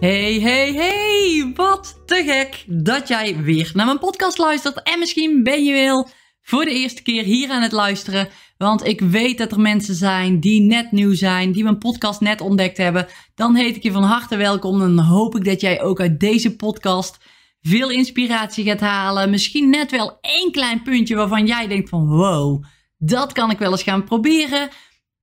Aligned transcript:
Hey, 0.00 0.40
hey, 0.40 0.72
hey! 0.72 1.52
Wat 1.54 2.00
te 2.06 2.22
gek 2.26 2.64
dat 2.66 3.08
jij 3.08 3.36
weer 3.36 3.70
naar 3.74 3.86
mijn 3.86 3.98
podcast 3.98 4.38
luistert. 4.38 4.82
En 4.82 4.98
misschien 4.98 5.42
ben 5.42 5.64
je 5.64 5.72
wel 5.72 6.08
voor 6.42 6.64
de 6.64 6.70
eerste 6.70 7.02
keer 7.02 7.24
hier 7.24 7.50
aan 7.50 7.62
het 7.62 7.72
luisteren. 7.72 8.28
Want 8.56 8.86
ik 8.86 9.00
weet 9.00 9.38
dat 9.38 9.52
er 9.52 9.60
mensen 9.60 9.94
zijn 9.94 10.40
die 10.40 10.60
net 10.60 10.92
nieuw 10.92 11.14
zijn, 11.14 11.52
die 11.52 11.62
mijn 11.62 11.78
podcast 11.78 12.20
net 12.20 12.40
ontdekt 12.40 12.76
hebben. 12.76 13.06
Dan 13.34 13.54
heet 13.54 13.76
ik 13.76 13.82
je 13.82 13.92
van 13.92 14.02
harte 14.02 14.36
welkom. 14.36 14.82
En 14.82 14.98
hoop 14.98 15.36
ik 15.36 15.44
dat 15.44 15.60
jij 15.60 15.82
ook 15.82 16.00
uit 16.00 16.20
deze 16.20 16.56
podcast 16.56 17.18
veel 17.60 17.90
inspiratie 17.90 18.64
gaat 18.64 18.80
halen. 18.80 19.30
Misschien 19.30 19.70
net 19.70 19.90
wel 19.90 20.18
één 20.20 20.52
klein 20.52 20.82
puntje 20.82 21.14
waarvan 21.14 21.46
jij 21.46 21.66
denkt 21.66 21.88
van 21.88 22.06
wow, 22.06 22.64
dat 22.98 23.32
kan 23.32 23.50
ik 23.50 23.58
wel 23.58 23.70
eens 23.70 23.82
gaan 23.82 24.04
proberen. 24.04 24.68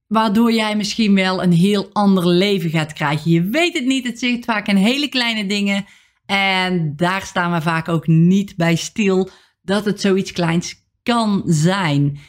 Waardoor 0.07 0.53
jij 0.53 0.75
misschien 0.75 1.15
wel 1.15 1.43
een 1.43 1.51
heel 1.51 1.89
ander 1.93 2.27
leven 2.27 2.69
gaat 2.69 2.93
krijgen. 2.93 3.31
Je 3.31 3.41
weet 3.41 3.73
het 3.73 3.85
niet, 3.85 4.07
het 4.07 4.19
zit 4.19 4.45
vaak 4.45 4.67
in 4.67 4.75
hele 4.75 5.09
kleine 5.09 5.45
dingen. 5.45 5.85
En 6.25 6.93
daar 6.95 7.21
staan 7.21 7.51
we 7.51 7.61
vaak 7.61 7.87
ook 7.87 8.07
niet 8.07 8.55
bij 8.55 8.75
stil 8.75 9.29
dat 9.61 9.85
het 9.85 10.01
zoiets 10.01 10.31
kleins 10.31 10.83
kan 11.03 11.43
zijn. 11.45 12.19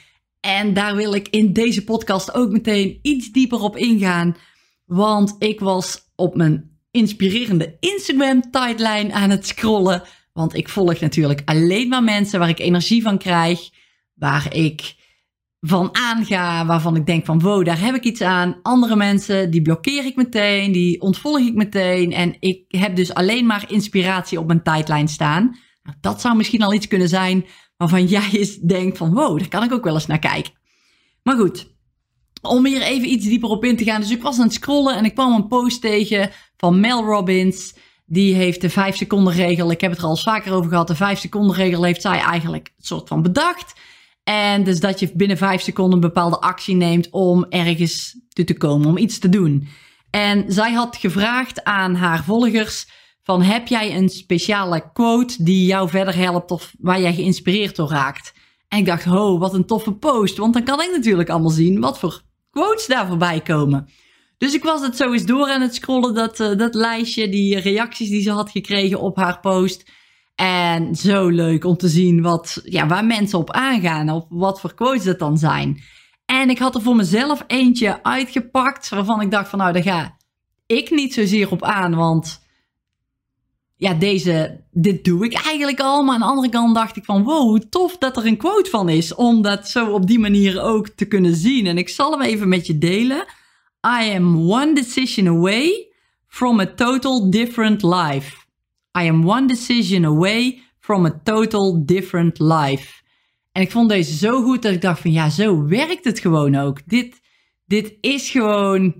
En 0.40 0.74
daar 0.74 0.96
wil 0.96 1.14
ik 1.14 1.28
in 1.28 1.52
deze 1.52 1.84
podcast 1.84 2.34
ook 2.34 2.50
meteen 2.50 2.98
iets 3.02 3.32
dieper 3.32 3.60
op 3.60 3.76
ingaan. 3.76 4.36
Want 4.84 5.36
ik 5.38 5.60
was 5.60 5.98
op 6.14 6.36
mijn 6.36 6.78
inspirerende 6.90 7.76
Instagram-tijdlijn 7.80 9.12
aan 9.12 9.30
het 9.30 9.46
scrollen. 9.46 10.02
Want 10.32 10.54
ik 10.54 10.68
volg 10.68 11.00
natuurlijk 11.00 11.42
alleen 11.44 11.88
maar 11.88 12.02
mensen 12.02 12.38
waar 12.38 12.48
ik 12.48 12.58
energie 12.58 13.02
van 13.02 13.18
krijg. 13.18 13.70
Waar 14.14 14.54
ik 14.54 14.94
van 15.60 15.88
aanga, 15.92 16.66
waarvan 16.66 16.96
ik 16.96 17.06
denk 17.06 17.24
van 17.24 17.40
wow, 17.40 17.64
daar 17.64 17.80
heb 17.80 17.94
ik 17.94 18.04
iets 18.04 18.20
aan. 18.20 18.58
Andere 18.62 18.96
mensen, 18.96 19.50
die 19.50 19.62
blokkeer 19.62 20.04
ik 20.04 20.16
meteen, 20.16 20.72
die 20.72 21.00
ontvolg 21.00 21.38
ik 21.38 21.54
meteen. 21.54 22.12
En 22.12 22.36
ik 22.40 22.64
heb 22.68 22.96
dus 22.96 23.14
alleen 23.14 23.46
maar 23.46 23.64
inspiratie 23.68 24.40
op 24.40 24.46
mijn 24.46 24.62
tijdlijn 24.62 25.08
staan. 25.08 25.58
Nou, 25.82 25.96
dat 26.00 26.20
zou 26.20 26.36
misschien 26.36 26.62
al 26.62 26.74
iets 26.74 26.88
kunnen 26.88 27.08
zijn 27.08 27.46
waarvan 27.76 28.06
jij 28.16 28.28
eens 28.32 28.56
denkt 28.56 28.98
van 28.98 29.14
wow, 29.14 29.38
daar 29.38 29.48
kan 29.48 29.62
ik 29.62 29.72
ook 29.72 29.84
wel 29.84 29.94
eens 29.94 30.06
naar 30.06 30.18
kijken. 30.18 30.52
Maar 31.22 31.36
goed, 31.36 31.74
om 32.42 32.66
hier 32.66 32.82
even 32.82 33.10
iets 33.10 33.26
dieper 33.26 33.48
op 33.48 33.64
in 33.64 33.76
te 33.76 33.84
gaan. 33.84 34.00
Dus 34.00 34.10
ik 34.10 34.22
was 34.22 34.38
aan 34.38 34.44
het 34.44 34.52
scrollen 34.52 34.96
en 34.96 35.04
ik 35.04 35.14
kwam 35.14 35.34
een 35.34 35.48
post 35.48 35.80
tegen 35.80 36.30
van 36.56 36.80
Mel 36.80 37.04
Robbins. 37.04 37.74
Die 38.06 38.34
heeft 38.34 38.60
de 38.60 38.70
5 38.70 38.96
seconden 38.96 39.32
regel. 39.32 39.70
Ik 39.70 39.80
heb 39.80 39.90
het 39.90 40.00
er 40.00 40.06
al 40.06 40.16
vaker 40.16 40.52
over 40.52 40.70
gehad. 40.70 40.86
De 40.86 40.94
5 40.94 41.18
seconden 41.18 41.56
regel 41.56 41.82
heeft 41.82 42.02
zij 42.02 42.18
eigenlijk 42.18 42.72
een 42.76 42.84
soort 42.84 43.08
van 43.08 43.22
bedacht. 43.22 43.80
En 44.28 44.64
dus 44.64 44.80
dat 44.80 45.00
je 45.00 45.10
binnen 45.14 45.36
5 45.36 45.62
seconden 45.62 45.94
een 45.94 46.00
bepaalde 46.00 46.40
actie 46.40 46.74
neemt 46.74 47.10
om 47.10 47.46
ergens 47.48 48.20
te 48.28 48.56
komen, 48.56 48.88
om 48.88 48.96
iets 48.96 49.18
te 49.18 49.28
doen. 49.28 49.68
En 50.10 50.44
zij 50.48 50.72
had 50.72 50.96
gevraagd 50.96 51.64
aan 51.64 51.94
haar 51.94 52.24
volgers 52.24 52.88
van 53.22 53.42
heb 53.42 53.66
jij 53.66 53.96
een 53.96 54.08
speciale 54.08 54.90
quote 54.92 55.42
die 55.42 55.66
jou 55.66 55.88
verder 55.88 56.16
helpt 56.16 56.50
of 56.50 56.74
waar 56.78 57.00
jij 57.00 57.14
geïnspireerd 57.14 57.76
door 57.76 57.88
raakt? 57.88 58.32
En 58.68 58.78
ik 58.78 58.86
dacht, 58.86 59.04
ho, 59.04 59.38
wat 59.38 59.54
een 59.54 59.66
toffe 59.66 59.92
post, 59.92 60.36
want 60.36 60.54
dan 60.54 60.64
kan 60.64 60.82
ik 60.82 60.90
natuurlijk 60.90 61.28
allemaal 61.28 61.50
zien 61.50 61.80
wat 61.80 61.98
voor 61.98 62.22
quotes 62.50 62.86
daar 62.86 63.06
voorbij 63.06 63.40
komen. 63.40 63.88
Dus 64.38 64.54
ik 64.54 64.62
was 64.62 64.80
het 64.80 64.96
zo 64.96 65.12
eens 65.12 65.26
door 65.26 65.48
aan 65.48 65.60
het 65.60 65.74
scrollen, 65.74 66.14
dat, 66.14 66.40
uh, 66.40 66.56
dat 66.56 66.74
lijstje, 66.74 67.28
die 67.28 67.58
reacties 67.58 68.08
die 68.08 68.22
ze 68.22 68.30
had 68.30 68.50
gekregen 68.50 69.00
op 69.00 69.16
haar 69.16 69.40
post. 69.40 69.90
En 70.36 70.94
zo 70.94 71.28
leuk 71.28 71.64
om 71.64 71.76
te 71.76 71.88
zien 71.88 72.22
wat, 72.22 72.60
ja, 72.64 72.86
waar 72.86 73.04
mensen 73.04 73.38
op 73.38 73.50
aangaan, 73.50 74.10
op 74.10 74.26
wat 74.28 74.60
voor 74.60 74.74
quotes 74.74 75.04
dat 75.04 75.18
dan 75.18 75.38
zijn. 75.38 75.82
En 76.24 76.50
ik 76.50 76.58
had 76.58 76.74
er 76.74 76.82
voor 76.82 76.96
mezelf 76.96 77.44
eentje 77.46 78.02
uitgepakt 78.02 78.88
waarvan 78.88 79.20
ik 79.20 79.30
dacht 79.30 79.48
van 79.48 79.58
nou, 79.58 79.72
daar 79.72 79.82
ga 79.82 80.16
ik 80.66 80.90
niet 80.90 81.14
zozeer 81.14 81.50
op 81.50 81.62
aan, 81.62 81.94
want 81.94 82.44
ja, 83.76 83.94
deze, 83.94 84.64
dit 84.70 85.04
doe 85.04 85.24
ik 85.24 85.32
eigenlijk 85.44 85.80
al. 85.80 86.02
Maar 86.02 86.14
aan 86.14 86.20
de 86.20 86.26
andere 86.26 86.48
kant 86.48 86.74
dacht 86.74 86.96
ik 86.96 87.04
van 87.04 87.22
wow, 87.22 87.40
hoe 87.40 87.68
tof 87.68 87.98
dat 87.98 88.16
er 88.16 88.26
een 88.26 88.36
quote 88.36 88.70
van 88.70 88.88
is. 88.88 89.14
Om 89.14 89.42
dat 89.42 89.68
zo 89.68 89.90
op 89.90 90.06
die 90.06 90.18
manier 90.18 90.62
ook 90.62 90.88
te 90.88 91.04
kunnen 91.04 91.34
zien. 91.34 91.66
En 91.66 91.78
ik 91.78 91.88
zal 91.88 92.10
hem 92.10 92.22
even 92.22 92.48
met 92.48 92.66
je 92.66 92.78
delen. 92.78 93.24
I 94.00 94.14
am 94.14 94.50
one 94.50 94.74
decision 94.74 95.28
away 95.28 95.86
from 96.26 96.60
a 96.60 96.66
total 96.66 97.30
different 97.30 97.82
life. 97.82 98.45
I 98.98 99.08
am 99.08 99.28
one 99.28 99.46
decision 99.46 100.04
away 100.04 100.62
from 100.78 101.06
a 101.06 101.20
total 101.24 101.84
different 101.84 102.38
life. 102.38 103.02
En 103.52 103.62
ik 103.62 103.70
vond 103.70 103.88
deze 103.88 104.16
zo 104.16 104.42
goed 104.42 104.62
dat 104.62 104.72
ik 104.72 104.80
dacht 104.80 105.00
van 105.00 105.12
ja, 105.12 105.30
zo 105.30 105.64
werkt 105.64 106.04
het 106.04 106.18
gewoon 106.18 106.54
ook. 106.54 106.80
Dit, 106.86 107.20
dit 107.66 107.96
is 108.00 108.30
gewoon, 108.30 108.94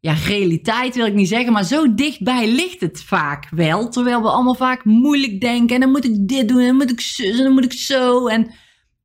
ja, 0.00 0.12
realiteit 0.12 0.94
wil 0.94 1.06
ik 1.06 1.14
niet 1.14 1.28
zeggen, 1.28 1.52
maar 1.52 1.64
zo 1.64 1.94
dichtbij 1.94 2.52
ligt 2.52 2.80
het 2.80 3.02
vaak 3.02 3.48
wel. 3.50 3.88
Terwijl 3.88 4.22
we 4.22 4.28
allemaal 4.28 4.54
vaak 4.54 4.84
moeilijk 4.84 5.40
denken 5.40 5.74
en 5.74 5.80
dan 5.80 5.90
moet 5.90 6.04
ik 6.04 6.28
dit 6.28 6.48
doen 6.48 6.58
en 6.58 6.66
dan 6.66 6.76
moet 6.76 6.90
ik 6.90 7.00
zo 7.00 7.22
en 7.22 7.36
dan 7.36 7.52
moet 7.52 7.64
ik 7.64 7.72
zo. 7.72 8.26
En 8.26 8.54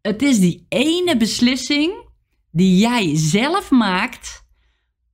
het 0.01 0.22
is 0.22 0.40
die 0.40 0.66
ene 0.69 1.18
beslissing 1.18 2.07
die 2.51 2.78
jij 2.78 3.16
zelf 3.16 3.72
maakt 3.72 4.44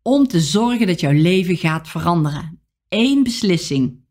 om 0.01 0.27
te 0.27 0.39
zorgen 0.39 0.87
dat 0.87 0.99
jouw 0.99 1.11
leven 1.11 1.57
gaat 1.57 1.87
veranderen. 1.87 2.61
Eén 2.89 3.23
beslissing. 3.23 4.04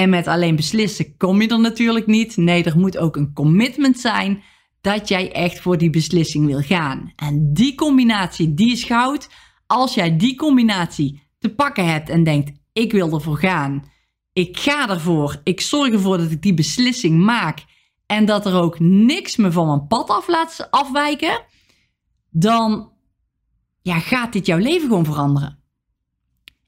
En 0.00 0.10
met 0.10 0.26
alleen 0.26 0.56
beslissen 0.56 1.16
kom 1.16 1.42
je 1.42 1.48
er 1.48 1.60
natuurlijk 1.60 2.06
niet. 2.06 2.36
Nee, 2.36 2.64
er 2.64 2.78
moet 2.78 2.98
ook 2.98 3.16
een 3.16 3.32
commitment 3.32 3.98
zijn 4.00 4.42
dat 4.80 5.08
jij 5.08 5.32
echt 5.32 5.60
voor 5.60 5.78
die 5.78 5.90
beslissing 5.90 6.46
wil 6.46 6.60
gaan. 6.60 7.12
En 7.16 7.52
die 7.52 7.74
combinatie, 7.74 8.54
die 8.54 8.72
is 8.72 8.84
goud. 8.84 9.28
Als 9.66 9.94
jij 9.94 10.16
die 10.16 10.36
combinatie 10.36 11.22
te 11.38 11.54
pakken 11.54 11.86
hebt 11.86 12.08
en 12.08 12.24
denkt, 12.24 12.52
ik 12.72 12.92
wil 12.92 13.12
ervoor 13.12 13.38
gaan. 13.38 13.84
Ik 14.32 14.58
ga 14.58 14.88
ervoor. 14.88 15.40
Ik 15.44 15.60
zorg 15.60 15.92
ervoor 15.92 16.18
dat 16.18 16.30
ik 16.30 16.42
die 16.42 16.54
beslissing 16.54 17.18
maak. 17.24 17.64
En 18.06 18.24
dat 18.24 18.46
er 18.46 18.54
ook 18.54 18.78
niks 18.78 19.36
me 19.36 19.52
van 19.52 19.66
mijn 19.66 19.86
pad 19.86 20.08
af 20.08 20.28
laat 20.28 20.68
afwijken. 20.70 21.44
Dan 22.30 22.92
ja, 23.82 23.98
gaat 23.98 24.32
dit 24.32 24.46
jouw 24.46 24.58
leven 24.58 24.88
gewoon 24.88 25.04
veranderen. 25.04 25.59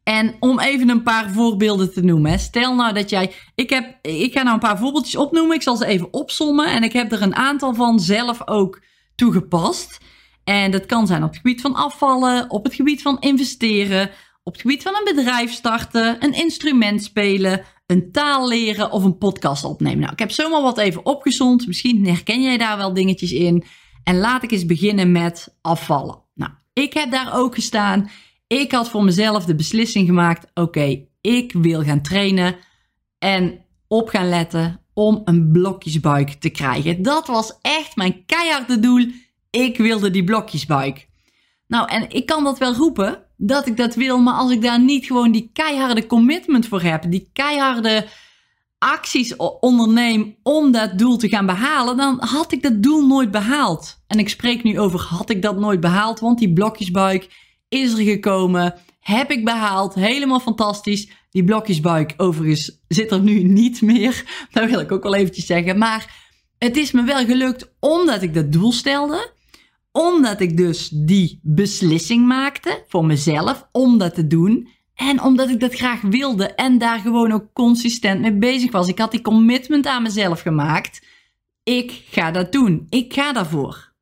En 0.03 0.35
om 0.41 0.61
even 0.61 0.89
een 0.89 1.03
paar 1.03 1.31
voorbeelden 1.31 1.93
te 1.93 2.03
noemen. 2.03 2.39
Stel 2.39 2.75
nou 2.75 2.95
dat 2.95 3.11
jij. 3.11 3.33
Ik, 3.55 3.71
heb, 3.71 3.99
ik 4.03 4.33
ga 4.33 4.43
nou 4.43 4.55
een 4.55 4.61
paar 4.61 4.79
voorbeeldjes 4.79 5.17
opnoemen. 5.17 5.57
Ik 5.57 5.63
zal 5.63 5.77
ze 5.77 5.87
even 5.87 6.13
opsommen. 6.13 6.67
En 6.67 6.83
ik 6.83 6.93
heb 6.93 7.13
er 7.13 7.23
een 7.23 7.35
aantal 7.35 7.75
van 7.75 8.01
zelf 8.01 8.49
ook 8.49 8.83
toegepast. 9.15 9.99
En 10.45 10.71
dat 10.71 10.87
kan 10.87 11.07
zijn 11.07 11.23
op 11.23 11.29
het 11.29 11.37
gebied 11.37 11.61
van 11.61 11.75
afvallen, 11.75 12.51
op 12.51 12.65
het 12.65 12.75
gebied 12.75 13.03
van 13.03 13.21
investeren, 13.21 14.11
op 14.43 14.53
het 14.53 14.63
gebied 14.63 14.83
van 14.83 14.95
een 14.95 15.17
bedrijf 15.17 15.53
starten, 15.53 16.25
een 16.25 16.35
instrument 16.35 17.03
spelen, 17.03 17.65
een 17.87 18.13
taal 18.13 18.49
leren 18.49 18.91
of 18.91 19.05
een 19.05 19.19
podcast 19.19 19.65
opnemen. 19.65 20.01
Nou, 20.01 20.13
ik 20.13 20.19
heb 20.19 20.31
zomaar 20.31 20.63
wat 20.63 20.79
even 20.79 21.07
opgezond. 21.07 21.67
Misschien 21.67 22.07
herken 22.07 22.43
jij 22.43 22.59
daar 22.59 22.77
wel 22.77 22.95
dingetjes 22.95 23.33
in. 23.33 23.65
En 24.05 24.19
laat 24.19 24.43
ik 24.43 24.51
eens 24.51 24.67
beginnen 24.67 25.13
met 25.13 25.57
afvallen. 25.61 26.23
Nou, 26.35 26.53
ik 26.73 26.93
heb 26.93 27.11
daar 27.11 27.35
ook 27.35 27.55
gestaan. 27.55 28.11
Ik 28.53 28.73
had 28.73 28.89
voor 28.89 29.05
mezelf 29.05 29.45
de 29.45 29.55
beslissing 29.55 30.07
gemaakt: 30.07 30.51
oké, 30.55 31.05
ik 31.21 31.53
wil 31.53 31.83
gaan 31.83 32.03
trainen 32.03 32.57
en 33.19 33.65
op 33.89 34.09
gaan 34.09 34.29
letten 34.29 34.81
om 34.95 35.21
een 35.25 35.53
blokjesbuik 35.53 36.31
te 36.31 36.51
krijgen. 36.51 37.03
Dat 37.03 37.27
was 37.27 37.59
echt 37.61 37.97
mijn 37.97 38.25
keiharde 38.27 38.79
doel. 38.79 39.07
Ik 39.51 39.77
wilde 39.77 40.11
die 40.11 40.25
blokjesbuik. 40.25 41.09
Nou, 41.67 41.89
en 41.89 42.11
ik 42.11 42.27
kan 42.27 42.45
dat 42.45 42.59
wel 42.59 42.75
roepen 42.75 43.23
dat 43.37 43.67
ik 43.67 43.77
dat 43.77 43.95
wil, 43.95 44.19
maar 44.19 44.35
als 44.35 44.51
ik 44.51 44.63
daar 44.63 44.81
niet 44.81 45.07
gewoon 45.07 45.33
die 45.33 45.51
keiharde 45.53 46.07
commitment 46.07 46.67
voor 46.67 46.83
heb, 46.83 47.05
die 47.11 47.31
keiharde 47.33 48.07
acties 48.79 49.37
onderneem 49.61 50.37
om 50.43 50.73
dat 50.73 50.99
doel 50.99 51.17
te 51.17 51.29
gaan 51.29 51.47
behalen, 51.47 51.97
dan 51.97 52.21
had 52.21 52.53
ik 52.53 52.63
dat 52.63 52.83
doel 52.83 53.07
nooit 53.07 53.31
behaald. 53.31 54.03
En 54.07 54.19
ik 54.19 54.29
spreek 54.29 54.63
nu 54.63 54.79
over 54.79 55.01
had 55.01 55.31
ik 55.31 55.43
dat 55.43 55.59
nooit 55.59 55.81
behaald, 55.81 56.21
want 56.21 56.39
die 56.39 56.53
blokjesbuik 56.53 57.51
is 57.73 57.93
er 57.93 58.05
gekomen. 58.05 58.75
Heb 59.01 59.31
ik 59.31 59.45
behaald. 59.45 59.95
Helemaal 59.95 60.41
fantastisch. 60.41 61.09
Die 61.31 61.45
blokjesbuik 61.45 62.15
overigens 62.17 62.81
zit 62.89 63.11
er 63.11 63.21
nu 63.21 63.43
niet 63.43 63.83
meer. 63.83 64.25
Dat 64.53 64.71
wil 64.71 64.81
ik 64.81 64.93
ook 64.93 65.03
wel 65.03 65.15
eventjes 65.15 65.47
zeggen. 65.47 65.79
Maar 65.79 66.31
het 66.59 66.77
is 66.77 66.93
me 66.93 67.03
wel 67.03 67.25
gelukt 67.25 67.73
omdat 67.81 68.23
ik 68.23 68.35
dat 68.35 68.53
doel 68.53 68.73
stelde. 68.73 69.31
Omdat 69.93 70.41
ik 70.41 70.57
dus 70.57 70.89
die 70.89 71.41
beslissing 71.43 72.27
maakte 72.27 72.85
voor 72.89 73.05
mezelf 73.05 73.69
om 73.73 73.99
dat 73.99 74.15
te 74.15 74.27
doen. 74.27 74.69
En 74.95 75.23
omdat 75.23 75.49
ik 75.49 75.61
dat 75.61 75.75
graag 75.75 76.01
wilde 76.01 76.47
en 76.55 76.79
daar 76.79 76.99
gewoon 76.99 77.33
ook 77.33 77.53
consistent 77.53 78.21
mee 78.21 78.39
bezig 78.39 78.73
was. 78.73 78.89
Ik 78.89 78.99
had 78.99 79.11
die 79.11 79.23
commitment 79.23 79.87
aan 79.87 80.03
mezelf 80.03 80.41
gemaakt. 80.41 81.07
ik 81.63 82.03
ga 82.11 82.31
dat 82.31 82.53
doen. 82.53 82.87
Ik 82.89 83.13
ga 83.13 83.33
daarvoor. 83.33 83.93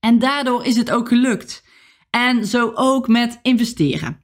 En 0.00 0.18
daardoor 0.18 0.64
is 0.64 0.76
het 0.76 0.90
ook 0.90 1.08
gelukt. 1.08 1.66
En 2.10 2.46
zo 2.46 2.72
ook 2.74 3.08
met 3.08 3.38
investeren. 3.42 4.20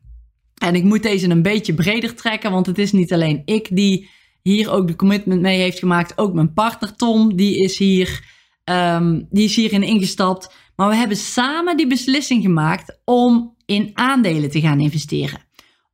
En 0.55 0.75
ik 0.75 0.85
moet 0.85 1.03
deze 1.03 1.31
een 1.31 1.43
beetje 1.43 1.75
breder 1.75 2.15
trekken, 2.15 2.51
want 2.51 2.67
het 2.67 2.79
is 2.79 2.93
niet 2.93 3.13
alleen 3.13 3.43
ik 3.45 3.69
die 3.71 4.09
hier 4.43 4.71
ook 4.71 4.89
de 4.89 4.97
commitment 4.97 5.41
mee 5.41 5.61
heeft 5.61 5.79
gemaakt. 5.79 6.19
Ook 6.19 6.35
mijn 6.35 6.53
partner 6.53 6.97
Tom, 6.97 7.37
die 7.37 7.63
is 7.63 7.79
hier, 7.79 8.25
um, 8.65 9.27
die 9.31 9.45
is 9.45 9.57
hierin 9.57 9.83
ingestapt. 9.83 10.55
Maar 10.77 10.89
we 10.89 10.95
hebben 10.95 11.17
samen 11.17 11.77
die 11.77 11.87
beslissing 11.87 12.43
gemaakt 12.43 12.99
om 13.05 13.57
in 13.67 13.91
aandelen 13.95 14.51
te 14.51 14.61
gaan 14.61 14.81
investeren. 14.81 15.41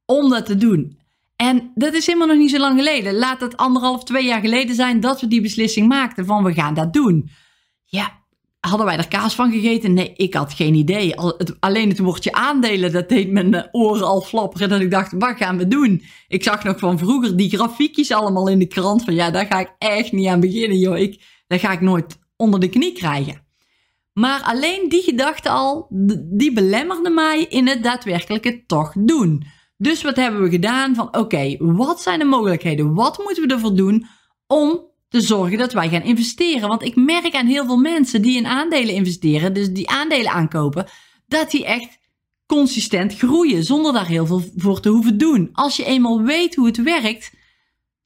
Om 0.04 0.30
dat 0.30 0.46
te 0.46 0.56
doen. 0.56 0.98
En 1.36 1.72
dat 1.74 1.94
is 1.94 2.06
helemaal 2.06 2.26
nog 2.26 2.36
niet 2.36 2.50
zo 2.50 2.58
lang 2.58 2.78
geleden. 2.78 3.14
Laat 3.14 3.40
het 3.40 3.56
anderhalf, 3.56 4.04
twee 4.04 4.24
jaar 4.24 4.40
geleden 4.40 4.74
zijn 4.74 5.00
dat 5.00 5.20
we 5.20 5.28
die 5.28 5.40
beslissing 5.40 5.88
maakten 5.88 6.26
van 6.26 6.44
we 6.44 6.52
gaan 6.52 6.74
dat 6.74 6.92
doen. 6.92 7.30
Ja, 7.84 8.19
hadden 8.60 8.86
wij 8.86 8.96
er 8.96 9.08
kaas 9.08 9.34
van 9.34 9.52
gegeten? 9.52 9.92
Nee, 9.92 10.12
ik 10.16 10.34
had 10.34 10.52
geen 10.52 10.74
idee. 10.74 11.16
Alleen 11.60 11.88
het 11.88 11.98
woordje 11.98 12.32
aandelen, 12.32 12.92
dat 12.92 13.08
deed 13.08 13.30
mijn 13.30 13.54
eh, 13.54 13.64
oren 13.72 14.06
al 14.06 14.20
flapperen. 14.20 14.68
Dat 14.68 14.80
ik 14.80 14.90
dacht, 14.90 15.12
wat 15.12 15.36
gaan 15.36 15.58
we 15.58 15.68
doen? 15.68 16.02
Ik 16.28 16.42
zag 16.42 16.64
nog 16.64 16.78
van 16.78 16.98
vroeger 16.98 17.36
die 17.36 17.50
grafiekjes 17.50 18.12
allemaal 18.12 18.48
in 18.48 18.58
de 18.58 18.66
krant. 18.66 19.04
Van 19.04 19.14
ja, 19.14 19.30
daar 19.30 19.46
ga 19.46 19.58
ik 19.58 19.74
echt 19.78 20.12
niet 20.12 20.28
aan 20.28 20.40
beginnen, 20.40 20.78
joh. 20.78 20.98
Ik, 20.98 21.22
dat 21.46 21.60
ga 21.60 21.72
ik 21.72 21.80
nooit 21.80 22.18
onder 22.36 22.60
de 22.60 22.68
knie 22.68 22.92
krijgen. 22.92 23.48
Maar 24.12 24.42
alleen 24.42 24.88
die 24.88 25.02
gedachte 25.02 25.48
al, 25.48 25.86
die 26.30 26.52
belemmerde 26.52 27.10
mij 27.10 27.46
in 27.48 27.68
het 27.68 27.82
daadwerkelijke 27.82 28.64
toch 28.66 28.92
doen. 28.98 29.44
Dus 29.76 30.02
wat 30.02 30.16
hebben 30.16 30.42
we 30.42 30.50
gedaan? 30.50 30.94
Van 30.94 31.16
oké, 31.16 31.56
wat 31.58 32.00
zijn 32.00 32.18
de 32.18 32.24
mogelijkheden? 32.24 32.94
Wat 32.94 33.18
moeten 33.18 33.46
we 33.46 33.54
ervoor 33.54 33.74
doen 33.74 34.06
om 34.46 34.89
te 35.10 35.20
zorgen 35.20 35.58
dat 35.58 35.72
wij 35.72 35.88
gaan 35.88 36.02
investeren? 36.02 36.68
Want 36.68 36.82
ik 36.82 36.96
merk 36.96 37.34
aan 37.34 37.46
heel 37.46 37.64
veel 37.64 37.76
mensen 37.76 38.22
die 38.22 38.36
in 38.36 38.46
aandelen 38.46 38.94
investeren, 38.94 39.52
dus 39.52 39.72
die 39.72 39.88
aandelen 39.88 40.32
aankopen, 40.32 40.86
dat 41.26 41.50
die 41.50 41.64
echt 41.64 41.98
consistent 42.46 43.16
groeien 43.16 43.64
zonder 43.64 43.92
daar 43.92 44.06
heel 44.06 44.26
veel 44.26 44.42
voor 44.56 44.80
te 44.80 44.88
hoeven 44.88 45.18
doen. 45.18 45.48
Als 45.52 45.76
je 45.76 45.84
eenmaal 45.84 46.22
weet 46.22 46.54
hoe 46.54 46.66
het 46.66 46.82
werkt, 46.82 47.32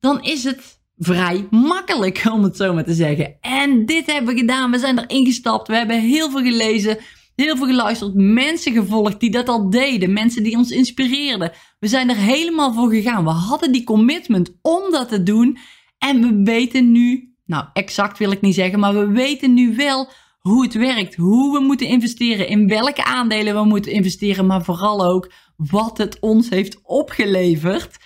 dan 0.00 0.22
is 0.22 0.44
het 0.44 0.80
vrij 0.96 1.46
makkelijk, 1.50 2.22
om 2.32 2.42
het 2.42 2.56
zo 2.56 2.74
maar 2.74 2.84
te 2.84 2.94
zeggen. 2.94 3.36
En 3.40 3.86
dit 3.86 4.06
hebben 4.06 4.34
we 4.34 4.40
gedaan. 4.40 4.70
We 4.70 4.78
zijn 4.78 4.98
er 4.98 5.10
ingestapt. 5.10 5.68
We 5.68 5.76
hebben 5.76 6.00
heel 6.00 6.30
veel 6.30 6.42
gelezen 6.42 6.98
heel 7.36 7.56
veel 7.56 7.66
geluisterd, 7.66 8.14
mensen 8.14 8.72
gevolgd 8.72 9.20
die 9.20 9.30
dat 9.30 9.48
al 9.48 9.70
deden, 9.70 10.12
mensen 10.12 10.42
die 10.42 10.56
ons 10.56 10.70
inspireerden. 10.70 11.52
We 11.78 11.88
zijn 11.88 12.10
er 12.10 12.16
helemaal 12.16 12.72
voor 12.72 12.90
gegaan. 12.90 13.24
We 13.24 13.30
hadden 13.30 13.72
die 13.72 13.84
commitment 13.84 14.56
om 14.62 14.90
dat 14.90 15.08
te 15.08 15.22
doen 15.22 15.58
en 16.04 16.20
we 16.20 16.50
weten 16.50 16.92
nu, 16.92 17.34
nou 17.44 17.64
exact 17.72 18.18
wil 18.18 18.30
ik 18.30 18.40
niet 18.40 18.54
zeggen, 18.54 18.78
maar 18.78 18.94
we 18.94 19.06
weten 19.06 19.54
nu 19.54 19.76
wel 19.76 20.10
hoe 20.38 20.62
het 20.62 20.74
werkt, 20.74 21.14
hoe 21.14 21.58
we 21.58 21.64
moeten 21.64 21.86
investeren, 21.86 22.48
in 22.48 22.68
welke 22.68 23.04
aandelen 23.04 23.54
we 23.54 23.64
moeten 23.64 23.92
investeren, 23.92 24.46
maar 24.46 24.64
vooral 24.64 25.04
ook 25.04 25.32
wat 25.56 25.98
het 25.98 26.20
ons 26.20 26.48
heeft 26.48 26.80
opgeleverd 26.82 27.96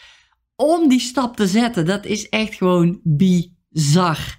om 0.57 0.89
die 0.89 1.01
stap 1.01 1.37
te 1.37 1.47
zetten. 1.47 1.87
Dat 1.87 2.07
is 2.07 2.29
echt 2.29 2.55
gewoon 2.55 3.01
bizar. 3.03 4.37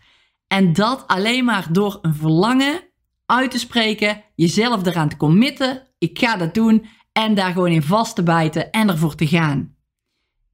En 0.48 0.74
dat 0.74 1.08
alleen 1.08 1.46
maar 1.46 1.68
door 1.72 2.00
een 2.02 2.16
verlangen 2.16 2.82
uit 3.26 3.52
te 3.52 3.60
spreken, 3.60 4.24
jezelf 4.36 4.86
eraan 4.86 5.10
te 5.10 5.18
committen. 5.18 5.88
Ik 5.98 6.20
ga 6.20 6.38
dat 6.38 6.54
doen 6.54 6.86
en 7.12 7.36
daar 7.36 7.52
gewoon 7.54 7.72
in 7.72 7.84
vast 7.84 8.16
te 8.16 8.24
bijten 8.24 8.72
en 8.72 8.90
ervoor 8.90 9.16
te 9.16 9.28
gaan. 9.28 9.78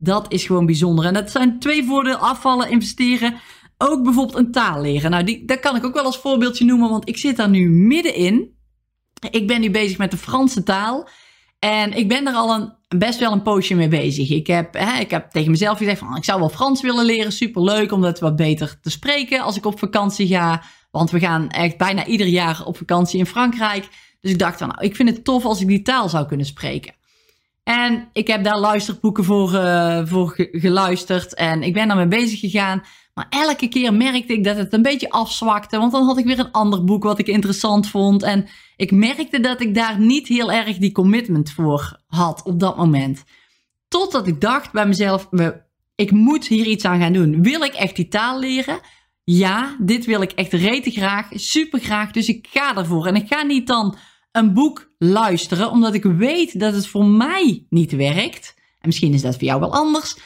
Dat 0.06 0.31
is 0.31 0.46
gewoon 0.46 0.66
bijzonder. 0.66 1.06
En 1.06 1.13
dat 1.13 1.31
zijn 1.31 1.60
twee 1.60 1.84
voordelen: 1.84 2.19
afvallen, 2.19 2.69
investeren. 2.69 3.36
Ook 3.78 4.04
bijvoorbeeld 4.04 4.38
een 4.38 4.52
taal 4.52 4.81
leren. 4.81 5.12
Nou, 5.12 5.24
die, 5.24 5.46
dat 5.46 5.60
kan 5.60 5.75
ik 5.75 5.86
ook 5.86 5.94
wel 5.94 6.04
als 6.04 6.18
voorbeeldje 6.18 6.66
noemen, 6.66 6.90
want 6.90 7.10
ik 7.10 7.18
zit 7.18 7.38
daar 7.38 7.50
nu 7.50 7.69
middenin. 7.69 8.54
Ik 9.30 9.48
ben 9.48 9.62
nu 9.62 9.72
bezig 9.72 9.98
met 9.98 10.12
de 10.12 10.18
Franse 10.18 10.63
taal. 10.63 11.10
En 11.60 11.94
ik 11.94 12.07
ben 12.07 12.28
er 12.28 12.34
al 12.34 12.56
een, 12.56 12.74
best 12.98 13.19
wel 13.19 13.31
een 13.31 13.42
poosje 13.42 13.75
mee 13.75 13.88
bezig. 13.88 14.30
Ik 14.30 14.48
heb, 14.48 14.74
hè, 14.74 15.00
ik 15.00 15.12
heb 15.12 15.31
tegen 15.31 15.52
mezelf 15.52 15.78
gezegd 15.78 16.00
van, 16.00 16.16
ik 16.16 16.24
zou 16.24 16.40
wel 16.40 16.50
Frans 16.50 16.81
willen 16.81 17.06
leren. 17.06 17.31
Superleuk 17.31 17.92
om 17.92 18.02
dat 18.02 18.19
wat 18.19 18.36
beter 18.36 18.80
te 18.81 18.90
spreken 18.90 19.42
als 19.42 19.57
ik 19.57 19.66
op 19.66 19.80
vakantie 19.80 20.28
ga. 20.28 20.63
Want 20.92 21.12
we 21.12 21.19
gaan 21.19 21.50
echt 21.50 21.78
bijna 21.78 22.06
ieder 22.06 22.28
jaar 22.28 22.66
op 22.66 22.78
vakantie 22.78 23.19
in 23.19 23.25
Frankrijk. 23.25 23.88
Dus 24.22 24.31
ik 24.31 24.40
dacht 24.40 24.57
van, 24.57 24.68
nou, 24.68 24.81
ik 24.81 24.96
vind 24.96 25.10
het 25.10 25.24
tof 25.24 25.46
als 25.46 25.62
ik 25.62 25.68
die 25.68 25.81
taal 25.81 26.10
zou 26.10 26.25
kunnen 26.25 26.46
spreken. 26.46 26.94
En 27.65 28.09
ik 28.13 28.27
heb 28.27 28.44
daar 28.44 28.59
luisterboeken 28.59 29.23
voor, 29.23 29.53
uh, 29.53 30.01
voor 30.06 30.33
geluisterd 30.51 31.33
en 31.33 31.63
ik 31.63 31.73
ben 31.73 31.88
daarmee 31.88 32.07
bezig 32.07 32.39
gegaan. 32.39 32.83
Maar 33.13 33.27
elke 33.29 33.67
keer 33.67 33.94
merkte 33.94 34.33
ik 34.33 34.44
dat 34.44 34.57
het 34.57 34.73
een 34.73 34.81
beetje 34.81 35.09
afzwakte, 35.09 35.77
want 35.77 35.91
dan 35.91 36.06
had 36.06 36.17
ik 36.17 36.25
weer 36.25 36.39
een 36.39 36.51
ander 36.51 36.83
boek 36.83 37.03
wat 37.03 37.19
ik 37.19 37.27
interessant 37.27 37.88
vond. 37.88 38.23
En 38.23 38.47
ik 38.75 38.91
merkte 38.91 39.39
dat 39.39 39.62
ik 39.62 39.75
daar 39.75 40.00
niet 40.00 40.27
heel 40.27 40.51
erg 40.51 40.77
die 40.77 40.91
commitment 40.91 41.51
voor 41.51 42.00
had 42.07 42.44
op 42.44 42.59
dat 42.59 42.77
moment. 42.77 43.23
Totdat 43.88 44.27
ik 44.27 44.41
dacht 44.41 44.71
bij 44.71 44.88
mezelf, 44.88 45.29
ik 45.95 46.11
moet 46.11 46.47
hier 46.47 46.65
iets 46.65 46.85
aan 46.85 47.00
gaan 47.00 47.13
doen. 47.13 47.44
Wil 47.44 47.61
ik 47.61 47.73
echt 47.73 47.95
die 47.95 48.07
taal 48.07 48.39
leren? 48.39 48.79
ja, 49.25 49.75
dit 49.79 50.06
wil 50.06 50.21
ik 50.21 50.31
echt 50.31 50.53
rete 50.53 50.91
graag, 50.91 51.27
super 51.31 51.79
graag, 51.79 52.11
dus 52.11 52.27
ik 52.27 52.47
ga 52.51 52.75
ervoor. 52.75 53.06
En 53.06 53.15
ik 53.15 53.27
ga 53.27 53.44
niet 53.44 53.68
dan 53.68 53.97
een 54.35 54.53
boek 54.53 54.93
luisteren, 54.97 55.69
omdat 55.71 55.93
ik 55.93 56.03
weet 56.03 56.59
dat 56.59 56.73
het 56.73 56.87
voor 56.87 57.05
mij 57.05 57.65
niet 57.69 57.91
werkt. 57.91 58.53
En 58.57 58.87
misschien 58.87 59.13
is 59.13 59.21
dat 59.21 59.33
voor 59.33 59.43
jou 59.43 59.59
wel 59.59 59.73
anders. 59.73 60.17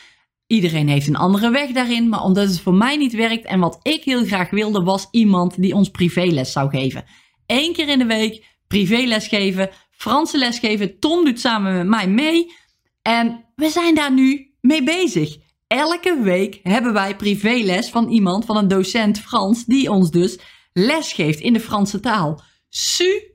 Iedereen 0.47 0.88
heeft 0.88 1.07
een 1.07 1.15
andere 1.15 1.50
weg 1.50 1.71
daarin, 1.71 2.09
maar 2.09 2.23
omdat 2.23 2.47
het 2.47 2.59
voor 2.59 2.73
mij 2.73 2.97
niet 2.97 3.13
werkt 3.13 3.45
en 3.45 3.59
wat 3.59 3.79
ik 3.81 4.03
heel 4.03 4.25
graag 4.25 4.50
wilde, 4.50 4.83
was 4.83 5.07
iemand 5.11 5.61
die 5.61 5.75
ons 5.75 5.89
privéles 5.89 6.51
zou 6.51 6.69
geven. 6.69 7.06
Eén 7.45 7.73
keer 7.73 7.89
in 7.89 8.00
de 8.00 8.06
week 8.06 8.45
privéles 8.67 9.27
geven, 9.27 9.69
Franse 9.91 10.38
les 10.38 10.59
geven. 10.59 11.00
Tom 11.00 11.25
doet 11.25 11.39
samen 11.39 11.77
met 11.77 11.88
mij 11.88 12.07
mee 12.07 12.53
en 13.01 13.45
we 13.56 13.69
zijn 13.69 13.95
daar 13.95 14.13
nu 14.13 14.53
mee 14.61 14.83
bezig 14.83 15.38
elke 15.69 16.21
week 16.21 16.59
hebben 16.63 16.94
wij 16.94 17.15
privéles 17.15 17.89
van 17.89 18.09
iemand, 18.09 18.45
van 18.45 18.57
een 18.57 18.67
docent 18.67 19.19
Frans, 19.19 19.65
die 19.65 19.91
ons 19.91 20.11
dus 20.11 20.39
les 20.73 21.13
geeft 21.13 21.39
in 21.39 21.53
de 21.53 21.59
Franse 21.59 22.00
taal. 22.00 22.41
Super 22.69 23.29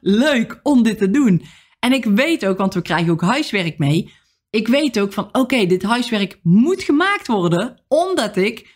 leuk 0.00 0.60
om 0.62 0.82
dit 0.82 0.98
te 0.98 1.10
doen. 1.10 1.42
En 1.78 1.92
ik 1.92 2.04
weet 2.04 2.46
ook, 2.46 2.58
want 2.58 2.74
we 2.74 2.82
krijgen 2.82 3.12
ook 3.12 3.22
huiswerk 3.22 3.78
mee. 3.78 4.12
Ik 4.50 4.68
weet 4.68 5.00
ook 5.00 5.12
van, 5.12 5.28
oké, 5.32 5.66
dit 5.66 5.82
huiswerk 5.82 6.38
moet 6.42 6.82
gemaakt 6.82 7.26
worden, 7.26 7.82
omdat 7.88 8.36
ik 8.36 8.72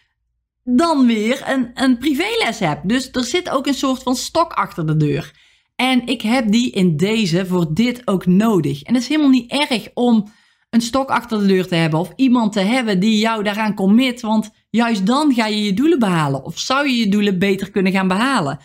dan 0.65 1.07
weer 1.07 1.43
een, 1.47 1.71
een 1.75 1.99
privéles 1.99 2.59
heb. 2.59 2.81
Dus 2.85 3.09
er 3.13 3.25
zit 3.25 3.51
ook 3.51 3.67
een 3.67 3.75
soort 3.75 4.03
van 4.03 4.17
stok 4.17 4.53
achter 4.53 4.87
de 4.87 4.97
deur. 4.97 5.33
En 5.77 6.07
ik 6.07 6.23
heb 6.23 6.51
die 6.51 6.71
in 6.71 6.97
deze 6.97 7.47
voor 7.47 7.75
dit 7.75 8.03
ook 8.05 8.27
nodig. 8.27 8.83
En 8.83 8.95
het 8.95 9.03
is 9.03 9.09
helemaal 9.09 9.31
niet 9.31 9.51
erg 9.51 9.89
om 9.95 10.29
een 10.71 10.81
stok 10.81 11.11
achter 11.11 11.39
de 11.39 11.47
deur 11.47 11.67
te 11.67 11.75
hebben 11.75 12.01
of 12.01 12.13
iemand 12.17 12.53
te 12.53 12.61
hebben 12.61 13.01
die 13.01 13.19
jou 13.19 13.43
daaraan 13.43 13.75
commit, 13.75 14.21
want 14.21 14.51
juist 14.71 15.07
dan 15.07 15.35
ga 15.35 15.47
je 15.47 15.65
je 15.65 15.75
doelen 15.75 15.99
behalen 15.99 16.45
of 16.45 16.59
zou 16.59 16.89
je 16.89 16.97
je 16.97 17.09
doelen 17.09 17.39
beter 17.39 17.71
kunnen 17.71 17.93
gaan 17.93 18.09
behalen. 18.09 18.59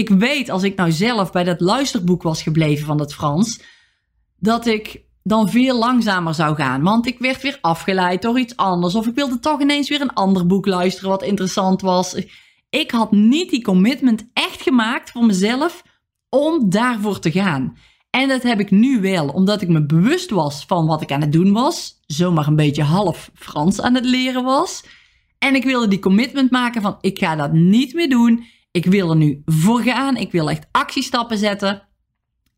Ik 0.00 0.08
weet 0.08 0.50
als 0.50 0.62
ik 0.62 0.76
nou 0.76 0.92
zelf 0.92 1.32
bij 1.32 1.44
dat 1.44 1.60
luisterboek 1.60 2.22
was 2.22 2.42
gebleven 2.42 2.86
van 2.86 3.00
het 3.00 3.14
Frans, 3.14 3.60
dat 4.38 4.66
ik 4.66 5.02
dan 5.22 5.50
veel 5.50 5.78
langzamer 5.78 6.34
zou 6.34 6.56
gaan, 6.56 6.82
want 6.82 7.06
ik 7.06 7.18
werd 7.18 7.42
weer 7.42 7.58
afgeleid 7.60 8.22
door 8.22 8.38
iets 8.38 8.56
anders 8.56 8.94
of 8.94 9.06
ik 9.06 9.14
wilde 9.14 9.38
toch 9.38 9.60
ineens 9.60 9.88
weer 9.88 10.00
een 10.00 10.12
ander 10.12 10.46
boek 10.46 10.66
luisteren 10.66 11.10
wat 11.10 11.22
interessant 11.22 11.80
was. 11.80 12.22
Ik 12.70 12.90
had 12.90 13.12
niet 13.12 13.50
die 13.50 13.62
commitment 13.62 14.30
echt 14.32 14.62
gemaakt 14.62 15.10
voor 15.10 15.24
mezelf 15.24 15.82
om 16.28 16.70
daarvoor 16.70 17.18
te 17.18 17.30
gaan. 17.30 17.76
En 18.10 18.28
dat 18.28 18.42
heb 18.42 18.60
ik 18.60 18.70
nu 18.70 19.00
wel, 19.00 19.28
omdat 19.28 19.62
ik 19.62 19.68
me 19.68 19.86
bewust 19.86 20.30
was 20.30 20.64
van 20.66 20.86
wat 20.86 21.02
ik 21.02 21.12
aan 21.12 21.20
het 21.20 21.32
doen 21.32 21.52
was. 21.52 22.00
Zomaar 22.06 22.46
een 22.46 22.56
beetje 22.56 22.82
half 22.82 23.30
Frans 23.34 23.80
aan 23.80 23.94
het 23.94 24.04
leren 24.04 24.44
was. 24.44 24.84
En 25.38 25.54
ik 25.54 25.64
wilde 25.64 25.88
die 25.88 25.98
commitment 25.98 26.50
maken 26.50 26.82
van 26.82 26.98
ik 27.00 27.18
ga 27.18 27.36
dat 27.36 27.52
niet 27.52 27.94
meer 27.94 28.08
doen. 28.08 28.44
Ik 28.70 28.84
wil 28.84 29.10
er 29.10 29.16
nu 29.16 29.42
voor 29.44 29.82
gaan. 29.82 30.16
Ik 30.16 30.32
wil 30.32 30.50
echt 30.50 30.66
actiestappen 30.70 31.38
zetten. 31.38 31.88